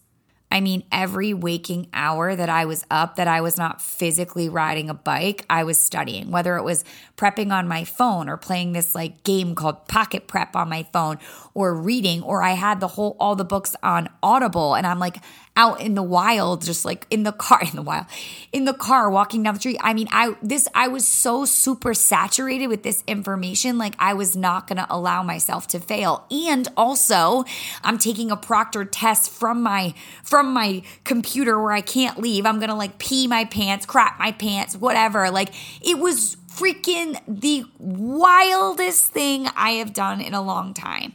I 0.50 0.60
mean, 0.60 0.82
every 0.90 1.32
waking 1.32 1.88
hour 1.94 2.34
that 2.34 2.48
I 2.48 2.64
was 2.64 2.84
up, 2.90 3.16
that 3.16 3.28
I 3.28 3.40
was 3.40 3.56
not 3.56 3.80
physically 3.80 4.48
riding 4.48 4.90
a 4.90 4.94
bike, 4.94 5.44
I 5.48 5.62
was 5.62 5.78
studying, 5.78 6.30
whether 6.30 6.56
it 6.56 6.64
was 6.64 6.84
prepping 7.16 7.52
on 7.52 7.68
my 7.68 7.84
phone 7.84 8.28
or 8.28 8.36
playing 8.36 8.72
this 8.72 8.94
like 8.94 9.22
game 9.22 9.54
called 9.54 9.86
Pocket 9.86 10.26
Prep 10.26 10.56
on 10.56 10.68
my 10.68 10.82
phone 10.92 11.18
or 11.54 11.74
reading, 11.74 12.22
or 12.22 12.42
I 12.42 12.52
had 12.52 12.80
the 12.80 12.88
whole, 12.88 13.16
all 13.20 13.36
the 13.36 13.44
books 13.44 13.76
on 13.82 14.08
Audible 14.22 14.74
and 14.74 14.86
I'm 14.86 14.98
like 14.98 15.18
out 15.60 15.78
in 15.82 15.94
the 15.94 16.02
wild, 16.02 16.64
just 16.64 16.86
like 16.86 17.06
in 17.10 17.22
the 17.22 17.32
car, 17.32 17.60
in 17.68 17.76
the 17.76 17.82
wild, 17.82 18.06
in 18.50 18.64
the 18.64 18.72
car 18.72 19.10
walking 19.10 19.42
down 19.42 19.54
the 19.54 19.60
street. 19.60 19.78
I 19.82 19.92
mean, 19.92 20.08
I, 20.10 20.34
this, 20.42 20.66
I 20.74 20.88
was 20.88 21.06
so 21.06 21.44
super 21.44 21.92
saturated 21.92 22.68
with 22.68 22.82
this 22.82 23.04
information. 23.06 23.76
Like 23.76 23.94
I 23.98 24.14
was 24.14 24.34
not 24.34 24.66
to 24.78 24.86
allow 24.88 25.22
myself 25.22 25.66
to 25.68 25.78
fail. 25.78 26.24
And 26.30 26.66
also 26.76 27.44
I'm 27.84 27.98
taking 27.98 28.30
a 28.30 28.36
proctor 28.36 28.86
test 28.86 29.30
from 29.30 29.62
my, 29.62 29.92
from 30.24 30.54
my 30.54 30.82
computer 31.04 31.60
where 31.60 31.72
I 31.72 31.82
can't 31.82 32.18
leave. 32.18 32.46
I'm 32.46 32.58
to 32.70 32.74
like 32.74 32.98
pee 32.98 33.26
my 33.26 33.44
pants, 33.44 33.84
crap 33.84 34.18
my 34.18 34.32
pants, 34.32 34.76
whatever. 34.76 35.30
Like 35.30 35.50
it 35.82 35.98
was 35.98 36.36
freaking 36.50 37.20
the 37.28 37.64
wildest 37.78 39.12
thing 39.12 39.46
I 39.56 39.72
have 39.72 39.92
done 39.92 40.20
in 40.22 40.32
a 40.32 40.42
long 40.42 40.72
time. 40.72 41.12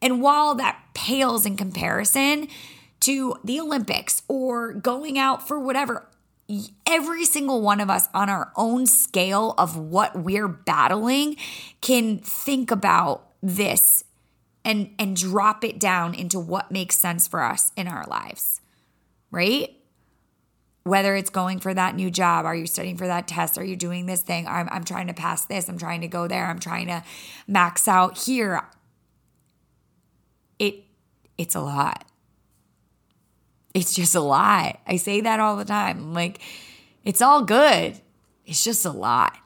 And 0.00 0.20
while 0.20 0.54
that 0.56 0.78
pales 0.94 1.46
in 1.46 1.56
comparison 1.56 2.48
to 3.02 3.36
the 3.42 3.60
Olympics 3.60 4.22
or 4.28 4.72
going 4.72 5.18
out 5.18 5.46
for 5.46 5.58
whatever, 5.58 6.08
every 6.86 7.24
single 7.24 7.60
one 7.60 7.80
of 7.80 7.90
us 7.90 8.08
on 8.14 8.28
our 8.28 8.52
own 8.56 8.86
scale 8.86 9.54
of 9.58 9.76
what 9.76 10.16
we're 10.16 10.48
battling 10.48 11.36
can 11.80 12.18
think 12.18 12.70
about 12.70 13.28
this 13.42 14.04
and 14.64 14.94
and 14.98 15.16
drop 15.16 15.64
it 15.64 15.80
down 15.80 16.14
into 16.14 16.38
what 16.38 16.70
makes 16.70 16.96
sense 16.96 17.26
for 17.26 17.42
us 17.42 17.72
in 17.76 17.88
our 17.88 18.06
lives. 18.06 18.60
Right? 19.30 19.76
Whether 20.84 21.16
it's 21.16 21.30
going 21.30 21.58
for 21.60 21.72
that 21.74 21.94
new 21.94 22.10
job, 22.10 22.44
are 22.44 22.54
you 22.54 22.66
studying 22.66 22.96
for 22.96 23.06
that 23.06 23.26
test? 23.26 23.56
Are 23.56 23.64
you 23.64 23.76
doing 23.76 24.06
this 24.06 24.22
thing? 24.22 24.46
I'm, 24.48 24.68
I'm 24.70 24.84
trying 24.84 25.06
to 25.06 25.14
pass 25.14 25.44
this. 25.46 25.68
I'm 25.68 25.78
trying 25.78 26.00
to 26.00 26.08
go 26.08 26.26
there. 26.26 26.46
I'm 26.46 26.58
trying 26.58 26.88
to 26.88 27.02
max 27.46 27.88
out 27.88 28.18
here. 28.18 28.62
It 30.58 30.84
it's 31.38 31.54
a 31.54 31.60
lot 31.60 32.04
it's 33.74 33.94
just 33.94 34.14
a 34.14 34.20
lot. 34.20 34.80
I 34.86 34.96
say 34.96 35.20
that 35.22 35.40
all 35.40 35.56
the 35.56 35.64
time. 35.64 36.12
Like, 36.12 36.40
it's 37.04 37.22
all 37.22 37.42
good. 37.44 38.00
It's 38.46 38.62
just 38.62 38.84
a 38.84 38.90
lot. 38.90 39.38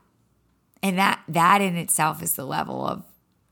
And 0.83 0.99
that 0.99 1.23
that 1.29 1.61
in 1.61 1.77
itself 1.77 2.23
is 2.23 2.35
the 2.35 2.45
level 2.45 2.87
of 2.87 3.05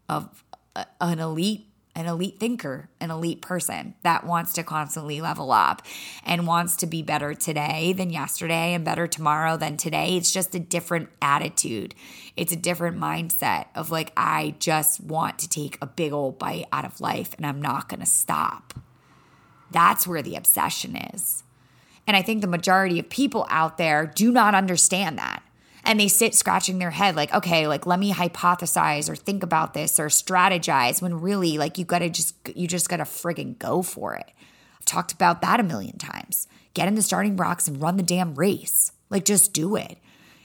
of 0.09 0.45
uh, 0.76 0.85
an 1.00 1.19
elite 1.19 1.66
an 1.97 2.07
elite 2.07 2.40
thinker, 2.40 2.88
an 3.00 3.11
elite 3.11 3.40
person 3.40 3.95
that 4.02 4.26
wants 4.26 4.52
to 4.54 4.64
constantly 4.64 5.21
level 5.21 5.52
up 5.52 5.83
and 6.25 6.47
wants 6.47 6.76
to 6.76 6.87
be 6.87 7.02
better 7.02 7.35
today 7.35 7.93
than 7.93 8.11
yesterday 8.11 8.75
and 8.75 8.85
better 8.85 9.07
tomorrow 9.07 9.57
than 9.57 9.76
today. 9.76 10.16
It's 10.16 10.33
just 10.33 10.54
a 10.57 10.59
different 10.59 11.09
attitude. 11.23 11.95
It's 12.37 12.52
a 12.52 12.57
different 12.57 12.99
mindset 12.99 13.66
of 13.76 13.93
like, 13.93 14.12
I 14.16 14.57
just 14.59 15.00
want 15.00 15.38
to 15.40 15.49
take 15.49 15.78
a 15.81 15.87
big 15.87 16.12
old 16.12 16.38
bite 16.38 16.66
out 16.73 16.85
of 16.85 17.00
life 17.00 17.33
and 17.37 17.47
I'm 17.47 17.62
not 17.62 17.88
going 17.88 18.00
to 18.00 18.07
stop. 18.07 18.75
That's 19.75 20.07
where 20.07 20.23
the 20.23 20.37
obsession 20.37 20.97
is. 20.97 21.43
And 22.07 22.16
I 22.16 22.23
think 22.23 22.40
the 22.40 22.47
majority 22.47 22.99
of 22.99 23.11
people 23.11 23.47
out 23.50 23.76
there 23.76 24.07
do 24.07 24.33
not 24.33 24.54
understand 24.54 25.19
that. 25.19 25.43
and 25.87 26.00
they 26.00 26.09
sit 26.09 26.35
scratching 26.35 26.78
their 26.78 26.93
head 26.93 27.14
like 27.14 27.33
okay 27.35 27.66
like 27.69 27.85
let 27.87 27.99
me 27.99 28.11
hypothesize 28.12 29.11
or 29.11 29.16
think 29.16 29.43
about 29.43 29.75
this 29.75 30.00
or 30.00 30.07
strategize 30.07 31.02
when 31.02 31.21
really 31.21 31.59
like 31.59 31.76
you 31.76 31.85
gotta 31.85 32.09
just 32.09 32.35
you 32.54 32.66
just 32.66 32.88
gotta 32.88 33.04
friggin' 33.04 33.59
go 33.59 33.83
for 33.83 34.14
it. 34.14 34.31
I've 34.78 34.87
talked 34.87 35.12
about 35.12 35.43
that 35.43 35.61
a 35.61 35.62
million 35.62 35.99
times. 35.99 36.49
Get 36.73 36.88
in 36.88 36.95
the 36.95 37.02
starting 37.02 37.37
blocks 37.37 37.69
and 37.69 37.83
run 37.83 37.97
the 37.99 38.02
damn 38.02 38.35
race. 38.35 38.93
Like 39.11 39.25
just 39.25 39.52
do 39.52 39.76
it. 39.76 39.99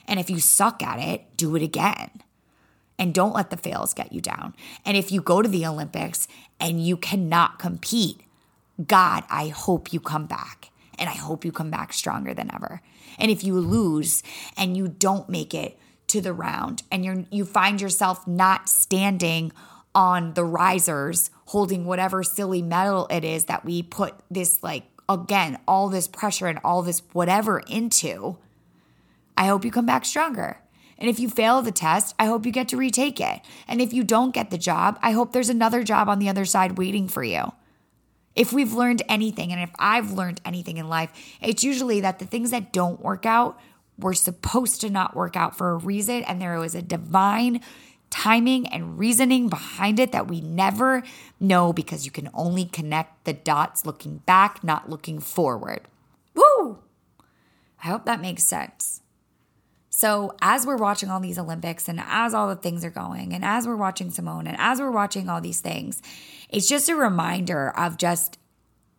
And 0.08 0.20
if 0.20 0.30
you 0.30 0.40
suck 0.40 0.84
at 0.84 1.00
it 1.00 1.38
do 1.38 1.56
it 1.56 1.64
again. 1.64 2.10
And 2.98 3.14
don't 3.14 3.34
let 3.34 3.50
the 3.50 3.56
fails 3.56 3.94
get 3.94 4.12
you 4.12 4.20
down. 4.20 4.54
And 4.86 4.98
if 4.98 5.10
you 5.10 5.22
go 5.22 5.42
to 5.42 5.48
the 5.48 5.66
olympics 5.66 6.28
and 6.60 6.86
you 6.86 6.98
cannot 6.98 7.58
compete 7.58 8.20
god 8.86 9.24
i 9.30 9.48
hope 9.48 9.92
you 9.94 10.00
come 10.00 10.26
back 10.26 10.70
and 11.00 11.10
I 11.10 11.14
hope 11.14 11.46
you 11.46 11.52
come 11.52 11.72
back 11.72 11.94
stronger 11.94 12.34
than 12.34 12.54
ever. 12.54 12.82
And 13.18 13.32
if 13.32 13.44
you 13.44 13.60
lose 13.60 14.22
and 14.58 14.76
you 14.76 14.88
don't 14.88 15.30
make 15.30 15.54
it 15.54 15.80
to 16.08 16.22
the 16.22 16.34
round 16.34 16.84
and 16.92 17.06
you 17.06 17.26
you 17.32 17.46
find 17.46 17.80
yourself 17.80 18.28
not 18.28 18.68
standing 18.68 19.52
on 19.94 20.34
the 20.34 20.44
risers 20.44 21.30
holding 21.46 21.86
whatever 21.86 22.24
silly 22.24 22.62
medal 22.62 23.08
it 23.10 23.24
is 23.24 23.46
that 23.46 23.64
we 23.64 23.84
put 23.84 24.16
this 24.30 24.64
like 24.64 24.86
again 25.08 25.60
all 25.68 25.88
this 25.88 26.08
pressure 26.08 26.48
and 26.48 26.60
all 26.64 26.82
this 26.82 27.04
whatever 27.14 27.60
into 27.68 28.38
I 29.38 29.46
hope 29.46 29.64
you 29.64 29.72
come 29.72 29.86
back 29.86 30.04
stronger. 30.04 30.58
And 30.98 31.10
if 31.10 31.18
you 31.18 31.30
fail 31.30 31.62
the 31.62 31.72
test, 31.72 32.14
I 32.20 32.26
hope 32.26 32.46
you 32.46 32.52
get 32.52 32.68
to 32.70 32.78
retake 32.78 33.22
it. 33.22 33.40
And 33.70 33.80
if 33.80 33.94
you 33.94 34.04
don't 34.04 34.34
get 34.34 34.50
the 34.50 34.58
job, 34.58 35.00
I 35.02 35.12
hope 35.12 35.32
there's 35.32 35.48
another 35.48 35.82
job 35.82 36.10
on 36.10 36.20
the 36.20 36.28
other 36.28 36.44
side 36.44 36.78
waiting 36.78 37.08
for 37.08 37.24
you. 37.24 37.54
If 38.40 38.54
we've 38.54 38.72
learned 38.72 39.02
anything, 39.10 39.52
and 39.52 39.62
if 39.62 39.72
I've 39.78 40.14
learned 40.14 40.40
anything 40.46 40.78
in 40.78 40.88
life, 40.88 41.12
it's 41.42 41.62
usually 41.62 42.00
that 42.00 42.20
the 42.20 42.26
things 42.26 42.52
that 42.52 42.72
don't 42.72 43.02
work 43.02 43.26
out 43.26 43.60
were 43.98 44.14
supposed 44.14 44.80
to 44.80 44.90
not 44.90 45.14
work 45.14 45.36
out 45.36 45.58
for 45.58 45.72
a 45.72 45.76
reason, 45.76 46.24
and 46.24 46.42
there 46.42 46.58
was 46.58 46.74
a 46.74 46.82
divine 46.82 47.60
timing 48.10 48.66
and 48.68 48.98
reasoning 48.98 49.50
behind 49.50 50.00
it 50.00 50.14
that 50.14 50.30
we 50.30 50.40
never 50.40 51.04
know 51.38 51.74
because 51.74 52.06
you 52.06 52.12
can 52.12 52.30
only 52.34 52.64
connect 52.64 53.26
the 53.26 53.34
dots 53.34 53.86
looking 53.86 54.20
back, 54.20 54.64
not 54.64 54.90
looking 54.90 55.20
forward. 55.20 55.82
Woo! 56.34 56.80
I 57.84 57.88
hope 57.88 58.06
that 58.06 58.22
makes 58.22 58.44
sense. 58.44 59.02
So, 60.00 60.34
as 60.42 60.66
we're 60.66 60.78
watching 60.78 61.10
all 61.10 61.20
these 61.20 61.38
Olympics 61.38 61.90
and 61.90 62.00
as 62.00 62.34
all 62.34 62.48
the 62.48 62.56
things 62.56 62.86
are 62.86 62.90
going, 62.90 63.34
and 63.34 63.44
as 63.44 63.68
we're 63.68 63.76
watching 63.76 64.12
Simone 64.12 64.48
and 64.48 64.56
as 64.58 64.80
we're 64.80 64.92
watching 64.92 65.28
all 65.28 65.42
these 65.42 65.60
things, 65.60 66.02
it's 66.48 66.70
just 66.70 66.88
a 66.88 66.96
reminder 66.96 67.72
of 67.78 67.98
just 67.98 68.40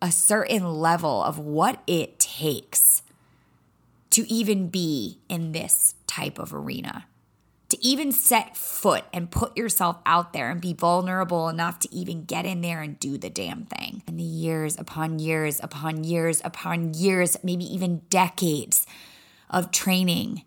a 0.03 0.13
certain 0.13 0.75
level 0.75 1.23
of 1.23 1.39
what 1.39 1.83
it 1.87 2.19
takes 2.19 3.03
to 4.11 4.31
even 4.31 4.69
be 4.69 5.21
in 5.31 5.53
this 5.53 5.95
type 6.07 6.39
of 6.39 6.53
arena. 6.53 7.07
To 7.71 7.83
even 7.83 8.13
set 8.13 8.55
foot 8.55 9.07
and 9.11 9.31
put 9.31 9.57
yourself 9.57 9.97
out 10.05 10.35
there 10.35 10.51
and 10.51 10.61
be 10.61 10.75
vulnerable 10.75 11.49
enough 11.49 11.79
to 11.79 11.95
even 11.95 12.27
get 12.27 12.45
in 12.45 12.61
there 12.61 12.83
and 12.83 13.01
do 13.01 13.17
the 13.17 13.31
damn 13.31 13.65
thing. 13.65 14.03
And 14.07 14.21
the 14.21 14.23
years 14.23 14.79
upon 14.79 15.19
years 15.19 15.61
upon 15.63 16.05
years 16.05 16.43
upon 16.45 16.93
years, 16.93 17.39
maybe 17.43 17.65
even 17.65 18.03
decades 18.11 18.87
of 19.49 19.71
training 19.71 20.43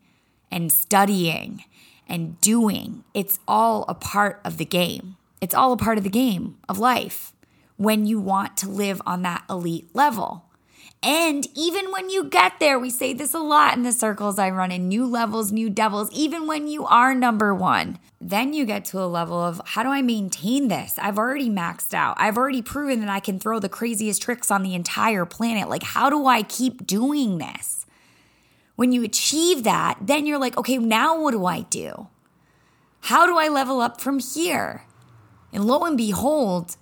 and 0.53 0.71
studying 0.71 1.65
and 2.07 2.39
doing. 2.39 3.03
It's 3.13 3.39
all 3.47 3.85
a 3.89 3.95
part 3.95 4.39
of 4.45 4.57
the 4.57 4.65
game. 4.65 5.17
It's 5.41 5.55
all 5.55 5.73
a 5.73 5.77
part 5.77 5.97
of 5.97 6.03
the 6.03 6.09
game 6.11 6.57
of 6.69 6.77
life 6.77 7.33
when 7.75 8.05
you 8.05 8.19
want 8.19 8.55
to 8.57 8.69
live 8.69 9.01
on 9.05 9.23
that 9.23 9.43
elite 9.49 9.89
level. 9.93 10.45
And 11.01 11.47
even 11.55 11.91
when 11.91 12.09
you 12.09 12.25
get 12.25 12.59
there, 12.59 12.79
we 12.79 12.89
say 12.89 13.13
this 13.13 13.33
a 13.33 13.39
lot 13.39 13.75
in 13.75 13.83
the 13.83 13.91
circles 13.91 14.39
I 14.39 14.51
run 14.51 14.71
in 14.71 14.87
new 14.87 15.05
levels, 15.05 15.51
new 15.51 15.69
devils, 15.69 16.09
even 16.13 16.47
when 16.47 16.67
you 16.67 16.85
are 16.85 17.15
number 17.15 17.53
one, 17.53 17.97
then 18.21 18.53
you 18.53 18.63
get 18.63 18.85
to 18.85 19.01
a 19.01 19.05
level 19.05 19.37
of 19.37 19.59
how 19.65 19.83
do 19.83 19.89
I 19.89 20.01
maintain 20.01 20.69
this? 20.69 20.97
I've 20.97 21.17
already 21.17 21.49
maxed 21.49 21.93
out. 21.93 22.15
I've 22.19 22.37
already 22.37 22.61
proven 22.61 23.01
that 23.01 23.09
I 23.09 23.19
can 23.19 23.39
throw 23.39 23.59
the 23.59 23.67
craziest 23.67 24.21
tricks 24.21 24.49
on 24.49 24.63
the 24.63 24.75
entire 24.75 25.25
planet. 25.25 25.67
Like, 25.67 25.83
how 25.83 26.09
do 26.09 26.27
I 26.27 26.43
keep 26.43 26.87
doing 26.87 27.39
this? 27.39 27.82
When 28.75 28.91
you 28.91 29.03
achieve 29.03 29.63
that, 29.63 29.97
then 30.01 30.25
you're 30.25 30.39
like, 30.39 30.57
okay, 30.57 30.77
now 30.77 31.19
what 31.19 31.31
do 31.31 31.45
I 31.45 31.61
do? 31.61 32.07
How 33.01 33.25
do 33.25 33.37
I 33.37 33.47
level 33.47 33.81
up 33.81 33.99
from 34.01 34.19
here? 34.19 34.83
And 35.51 35.65
lo 35.65 35.83
and 35.83 35.97
behold, 35.97 36.77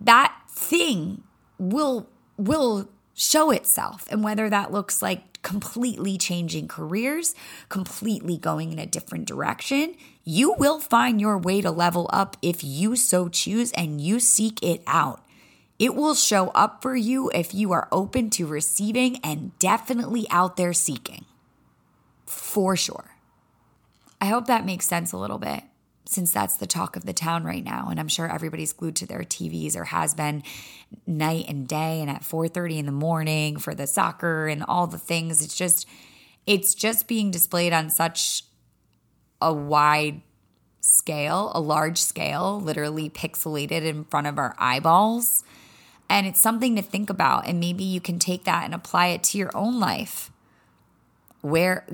that 0.00 0.36
thing 0.50 1.22
will 1.58 2.08
will 2.36 2.88
show 3.14 3.50
itself 3.50 4.06
and 4.10 4.24
whether 4.24 4.50
that 4.50 4.72
looks 4.72 5.00
like 5.02 5.32
completely 5.42 6.16
changing 6.16 6.68
careers, 6.68 7.34
completely 7.68 8.36
going 8.36 8.72
in 8.72 8.78
a 8.78 8.86
different 8.86 9.26
direction, 9.26 9.94
you 10.24 10.54
will 10.54 10.80
find 10.80 11.20
your 11.20 11.36
way 11.36 11.60
to 11.60 11.70
level 11.70 12.08
up 12.12 12.36
if 12.42 12.62
you 12.62 12.96
so 12.96 13.28
choose 13.28 13.72
and 13.72 14.00
you 14.00 14.20
seek 14.20 14.62
it 14.62 14.82
out. 14.86 15.24
It 15.82 15.96
will 15.96 16.14
show 16.14 16.50
up 16.50 16.80
for 16.80 16.94
you 16.94 17.28
if 17.34 17.52
you 17.52 17.72
are 17.72 17.88
open 17.90 18.30
to 18.30 18.46
receiving 18.46 19.16
and 19.24 19.58
definitely 19.58 20.28
out 20.30 20.56
there 20.56 20.72
seeking. 20.72 21.24
For 22.24 22.76
sure. 22.76 23.16
I 24.20 24.26
hope 24.26 24.46
that 24.46 24.64
makes 24.64 24.86
sense 24.86 25.10
a 25.10 25.16
little 25.16 25.38
bit 25.40 25.64
since 26.04 26.30
that's 26.30 26.56
the 26.56 26.68
talk 26.68 26.94
of 26.94 27.04
the 27.04 27.12
town 27.12 27.42
right 27.42 27.64
now 27.64 27.88
and 27.90 27.98
I'm 27.98 28.06
sure 28.06 28.32
everybody's 28.32 28.72
glued 28.72 28.94
to 28.96 29.06
their 29.06 29.24
TVs 29.24 29.74
or 29.74 29.82
has 29.82 30.14
been 30.14 30.44
night 31.04 31.46
and 31.48 31.66
day 31.66 32.00
and 32.00 32.08
at 32.08 32.22
4:30 32.22 32.78
in 32.78 32.86
the 32.86 32.92
morning 32.92 33.56
for 33.56 33.74
the 33.74 33.88
soccer 33.88 34.46
and 34.46 34.62
all 34.68 34.86
the 34.86 34.98
things 34.98 35.42
it's 35.42 35.56
just 35.56 35.88
it's 36.46 36.74
just 36.74 37.08
being 37.08 37.32
displayed 37.32 37.72
on 37.72 37.90
such 37.90 38.44
a 39.40 39.52
wide 39.52 40.22
scale, 40.80 41.50
a 41.56 41.60
large 41.60 41.98
scale, 41.98 42.60
literally 42.60 43.10
pixelated 43.10 43.82
in 43.82 44.04
front 44.04 44.28
of 44.28 44.38
our 44.38 44.54
eyeballs. 44.58 45.42
And 46.12 46.26
it's 46.26 46.40
something 46.40 46.76
to 46.76 46.82
think 46.82 47.08
about. 47.08 47.48
And 47.48 47.58
maybe 47.58 47.84
you 47.84 47.98
can 47.98 48.18
take 48.18 48.44
that 48.44 48.66
and 48.66 48.74
apply 48.74 49.06
it 49.08 49.22
to 49.24 49.38
your 49.38 49.50
own 49.54 49.80
life 49.80 50.30
where 51.40 51.86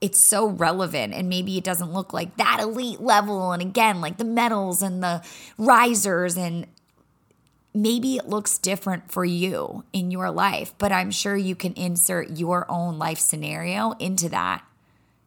it's 0.00 0.20
so 0.20 0.46
relevant 0.46 1.12
and 1.12 1.28
maybe 1.28 1.58
it 1.58 1.64
doesn't 1.64 1.92
look 1.92 2.12
like 2.12 2.36
that 2.36 2.60
elite 2.60 3.00
level. 3.00 3.50
And 3.50 3.60
again, 3.60 4.00
like 4.00 4.18
the 4.18 4.24
medals 4.24 4.82
and 4.82 5.02
the 5.02 5.20
risers 5.58 6.36
and 6.36 6.68
maybe 7.74 8.16
it 8.16 8.28
looks 8.28 8.56
different 8.56 9.10
for 9.10 9.24
you 9.24 9.82
in 9.92 10.12
your 10.12 10.30
life, 10.30 10.72
but 10.78 10.92
I'm 10.92 11.10
sure 11.10 11.36
you 11.36 11.56
can 11.56 11.74
insert 11.74 12.38
your 12.38 12.70
own 12.70 13.00
life 13.00 13.18
scenario 13.18 13.92
into 13.98 14.28
that 14.28 14.64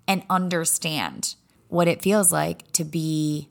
and 0.07 0.23
understand 0.29 1.35
what 1.67 1.89
it 1.89 2.01
feels 2.01 2.31
like 2.31 2.71
to 2.71 2.85
be 2.85 3.49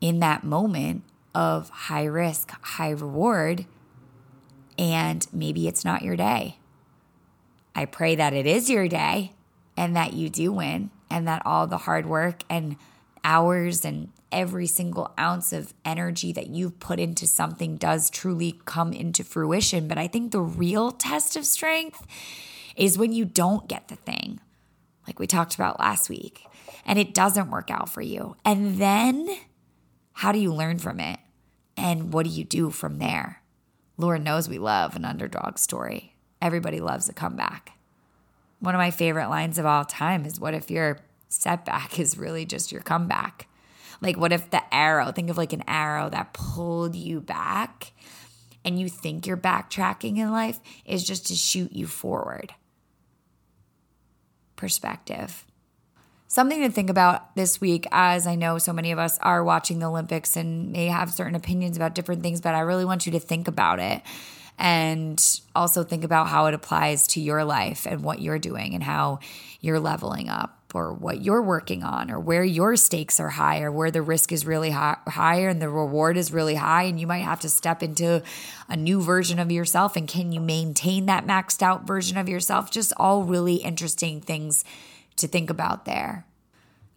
in 0.00 0.18
that 0.18 0.42
moment 0.42 1.04
of 1.36 1.68
high 1.70 2.04
risk, 2.04 2.50
high 2.62 2.90
reward, 2.90 3.64
and 4.78 5.26
maybe 5.32 5.68
it's 5.68 5.84
not 5.84 6.02
your 6.02 6.16
day. 6.16 6.58
I 7.74 7.84
pray 7.84 8.14
that 8.16 8.32
it 8.32 8.46
is 8.46 8.70
your 8.70 8.88
day 8.88 9.32
and 9.76 9.94
that 9.96 10.12
you 10.12 10.28
do 10.28 10.52
win 10.52 10.90
and 11.10 11.28
that 11.28 11.42
all 11.44 11.66
the 11.66 11.78
hard 11.78 12.06
work 12.06 12.42
and 12.48 12.76
hours 13.22 13.84
and 13.84 14.10
every 14.32 14.66
single 14.66 15.12
ounce 15.18 15.52
of 15.52 15.72
energy 15.84 16.32
that 16.32 16.48
you've 16.48 16.78
put 16.80 16.98
into 16.98 17.26
something 17.26 17.76
does 17.76 18.10
truly 18.10 18.60
come 18.64 18.92
into 18.92 19.24
fruition. 19.24 19.88
But 19.88 19.98
I 19.98 20.08
think 20.08 20.32
the 20.32 20.40
real 20.40 20.90
test 20.90 21.36
of 21.36 21.46
strength 21.46 22.06
is 22.76 22.98
when 22.98 23.12
you 23.12 23.24
don't 23.24 23.68
get 23.68 23.88
the 23.88 23.96
thing, 23.96 24.40
like 25.06 25.18
we 25.18 25.26
talked 25.26 25.54
about 25.54 25.80
last 25.80 26.08
week, 26.08 26.42
and 26.84 26.98
it 26.98 27.14
doesn't 27.14 27.50
work 27.50 27.70
out 27.70 27.88
for 27.88 28.02
you. 28.02 28.36
And 28.44 28.78
then 28.78 29.28
how 30.12 30.32
do 30.32 30.38
you 30.38 30.52
learn 30.52 30.78
from 30.78 31.00
it? 31.00 31.18
And 31.76 32.12
what 32.12 32.24
do 32.24 32.30
you 32.30 32.44
do 32.44 32.70
from 32.70 32.98
there? 32.98 33.42
Lord 33.98 34.22
knows 34.22 34.48
we 34.48 34.58
love 34.58 34.96
an 34.96 35.04
underdog 35.04 35.58
story. 35.58 36.14
Everybody 36.42 36.80
loves 36.80 37.08
a 37.08 37.14
comeback. 37.14 37.72
One 38.60 38.74
of 38.74 38.78
my 38.78 38.90
favorite 38.90 39.28
lines 39.28 39.58
of 39.58 39.66
all 39.66 39.84
time 39.84 40.24
is 40.24 40.40
what 40.40 40.54
if 40.54 40.70
your 40.70 40.98
setback 41.28 41.98
is 41.98 42.18
really 42.18 42.44
just 42.44 42.72
your 42.72 42.82
comeback? 42.82 43.48
Like, 44.00 44.16
what 44.16 44.32
if 44.32 44.50
the 44.50 44.62
arrow, 44.74 45.12
think 45.12 45.30
of 45.30 45.38
like 45.38 45.52
an 45.52 45.64
arrow 45.66 46.10
that 46.10 46.34
pulled 46.34 46.94
you 46.94 47.20
back 47.20 47.92
and 48.64 48.78
you 48.78 48.88
think 48.88 49.26
you're 49.26 49.36
backtracking 49.36 50.18
in 50.18 50.30
life 50.30 50.60
is 50.84 51.04
just 51.04 51.26
to 51.28 51.34
shoot 51.34 51.72
you 51.72 51.86
forward? 51.86 52.54
Perspective. 54.56 55.46
Something 56.28 56.62
to 56.62 56.70
think 56.70 56.90
about 56.90 57.36
this 57.36 57.60
week, 57.60 57.86
as 57.92 58.26
I 58.26 58.34
know 58.34 58.58
so 58.58 58.72
many 58.72 58.90
of 58.90 58.98
us 58.98 59.16
are 59.20 59.44
watching 59.44 59.78
the 59.78 59.86
Olympics 59.86 60.36
and 60.36 60.72
may 60.72 60.86
have 60.86 61.12
certain 61.12 61.36
opinions 61.36 61.76
about 61.76 61.94
different 61.94 62.22
things, 62.22 62.40
but 62.40 62.54
I 62.54 62.60
really 62.60 62.84
want 62.84 63.06
you 63.06 63.12
to 63.12 63.20
think 63.20 63.46
about 63.46 63.78
it 63.78 64.02
and 64.58 65.22
also 65.54 65.84
think 65.84 66.02
about 66.02 66.26
how 66.26 66.46
it 66.46 66.54
applies 66.54 67.06
to 67.08 67.20
your 67.20 67.44
life 67.44 67.86
and 67.86 68.02
what 68.02 68.20
you're 68.20 68.40
doing 68.40 68.74
and 68.74 68.82
how 68.82 69.20
you're 69.60 69.78
leveling 69.78 70.28
up 70.28 70.58
or 70.74 70.92
what 70.92 71.22
you're 71.22 71.42
working 71.42 71.84
on 71.84 72.10
or 72.10 72.18
where 72.18 72.44
your 72.44 72.74
stakes 72.74 73.20
are 73.20 73.28
high 73.28 73.60
or 73.60 73.70
where 73.70 73.90
the 73.92 74.02
risk 74.02 74.32
is 74.32 74.44
really 74.44 74.70
high, 74.70 74.96
higher 75.06 75.48
and 75.48 75.62
the 75.62 75.68
reward 75.68 76.16
is 76.16 76.32
really 76.32 76.56
high. 76.56 76.84
And 76.84 76.98
you 76.98 77.06
might 77.06 77.18
have 77.18 77.40
to 77.40 77.48
step 77.48 77.82
into 77.82 78.22
a 78.68 78.76
new 78.76 79.00
version 79.00 79.38
of 79.38 79.52
yourself 79.52 79.94
and 79.94 80.08
can 80.08 80.32
you 80.32 80.40
maintain 80.40 81.06
that 81.06 81.24
maxed 81.24 81.62
out 81.62 81.86
version 81.86 82.18
of 82.18 82.28
yourself? 82.28 82.70
Just 82.70 82.92
all 82.96 83.22
really 83.22 83.56
interesting 83.56 84.20
things 84.20 84.64
to 85.16 85.28
think 85.28 85.50
about 85.50 85.84
there. 85.84 86.26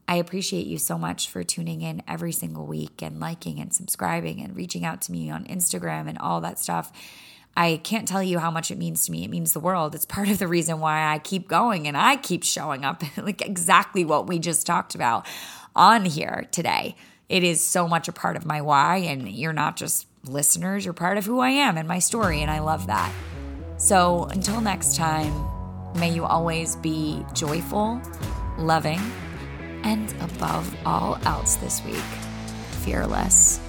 I 0.07 0.15
appreciate 0.15 0.65
you 0.65 0.79
so 0.79 0.97
much 0.97 1.29
for 1.29 1.43
tuning 1.43 1.81
in 1.81 2.01
every 2.07 2.31
single 2.31 2.65
week 2.65 3.03
and 3.03 3.19
liking 3.19 3.59
and 3.59 3.71
subscribing 3.71 4.41
and 4.41 4.55
reaching 4.55 4.83
out 4.83 5.01
to 5.03 5.11
me 5.11 5.29
on 5.29 5.45
Instagram 5.45 6.09
and 6.09 6.17
all 6.17 6.41
that 6.41 6.57
stuff. 6.57 6.91
I 7.55 7.79
can't 7.83 8.07
tell 8.07 8.23
you 8.23 8.39
how 8.39 8.49
much 8.49 8.71
it 8.71 8.77
means 8.77 9.05
to 9.05 9.11
me. 9.11 9.23
It 9.23 9.29
means 9.29 9.53
the 9.53 9.59
world. 9.59 9.93
It's 9.93 10.05
part 10.05 10.29
of 10.29 10.39
the 10.39 10.47
reason 10.47 10.79
why 10.79 11.13
I 11.13 11.19
keep 11.19 11.47
going 11.47 11.87
and 11.87 11.95
I 11.95 12.15
keep 12.15 12.43
showing 12.43 12.85
up, 12.85 13.03
like 13.17 13.41
exactly 13.41 14.03
what 14.03 14.27
we 14.27 14.39
just 14.39 14.65
talked 14.65 14.95
about 14.95 15.27
on 15.75 16.05
here 16.05 16.47
today. 16.51 16.95
It 17.27 17.43
is 17.43 17.63
so 17.63 17.87
much 17.87 18.07
a 18.07 18.11
part 18.11 18.35
of 18.35 18.45
my 18.45 18.61
why, 18.61 18.97
and 18.97 19.29
you're 19.29 19.53
not 19.53 19.75
just 19.75 20.07
listeners, 20.25 20.85
you're 20.85 20.93
part 20.95 21.19
of 21.19 21.25
who 21.25 21.39
I 21.39 21.49
am 21.49 21.77
and 21.77 21.87
my 21.87 21.99
story, 21.99 22.41
and 22.41 22.49
I 22.49 22.59
love 22.59 22.87
that. 22.87 23.13
So 23.77 24.23
until 24.23 24.59
next 24.59 24.95
time, 24.95 25.58
may 25.99 26.09
you 26.09 26.25
always 26.25 26.75
be 26.77 27.25
joyful, 27.33 28.01
loving, 28.57 28.99
and 29.83 30.13
above 30.21 30.75
all 30.85 31.19
else 31.25 31.55
this 31.55 31.83
week, 31.83 31.95
fearless. 32.83 33.59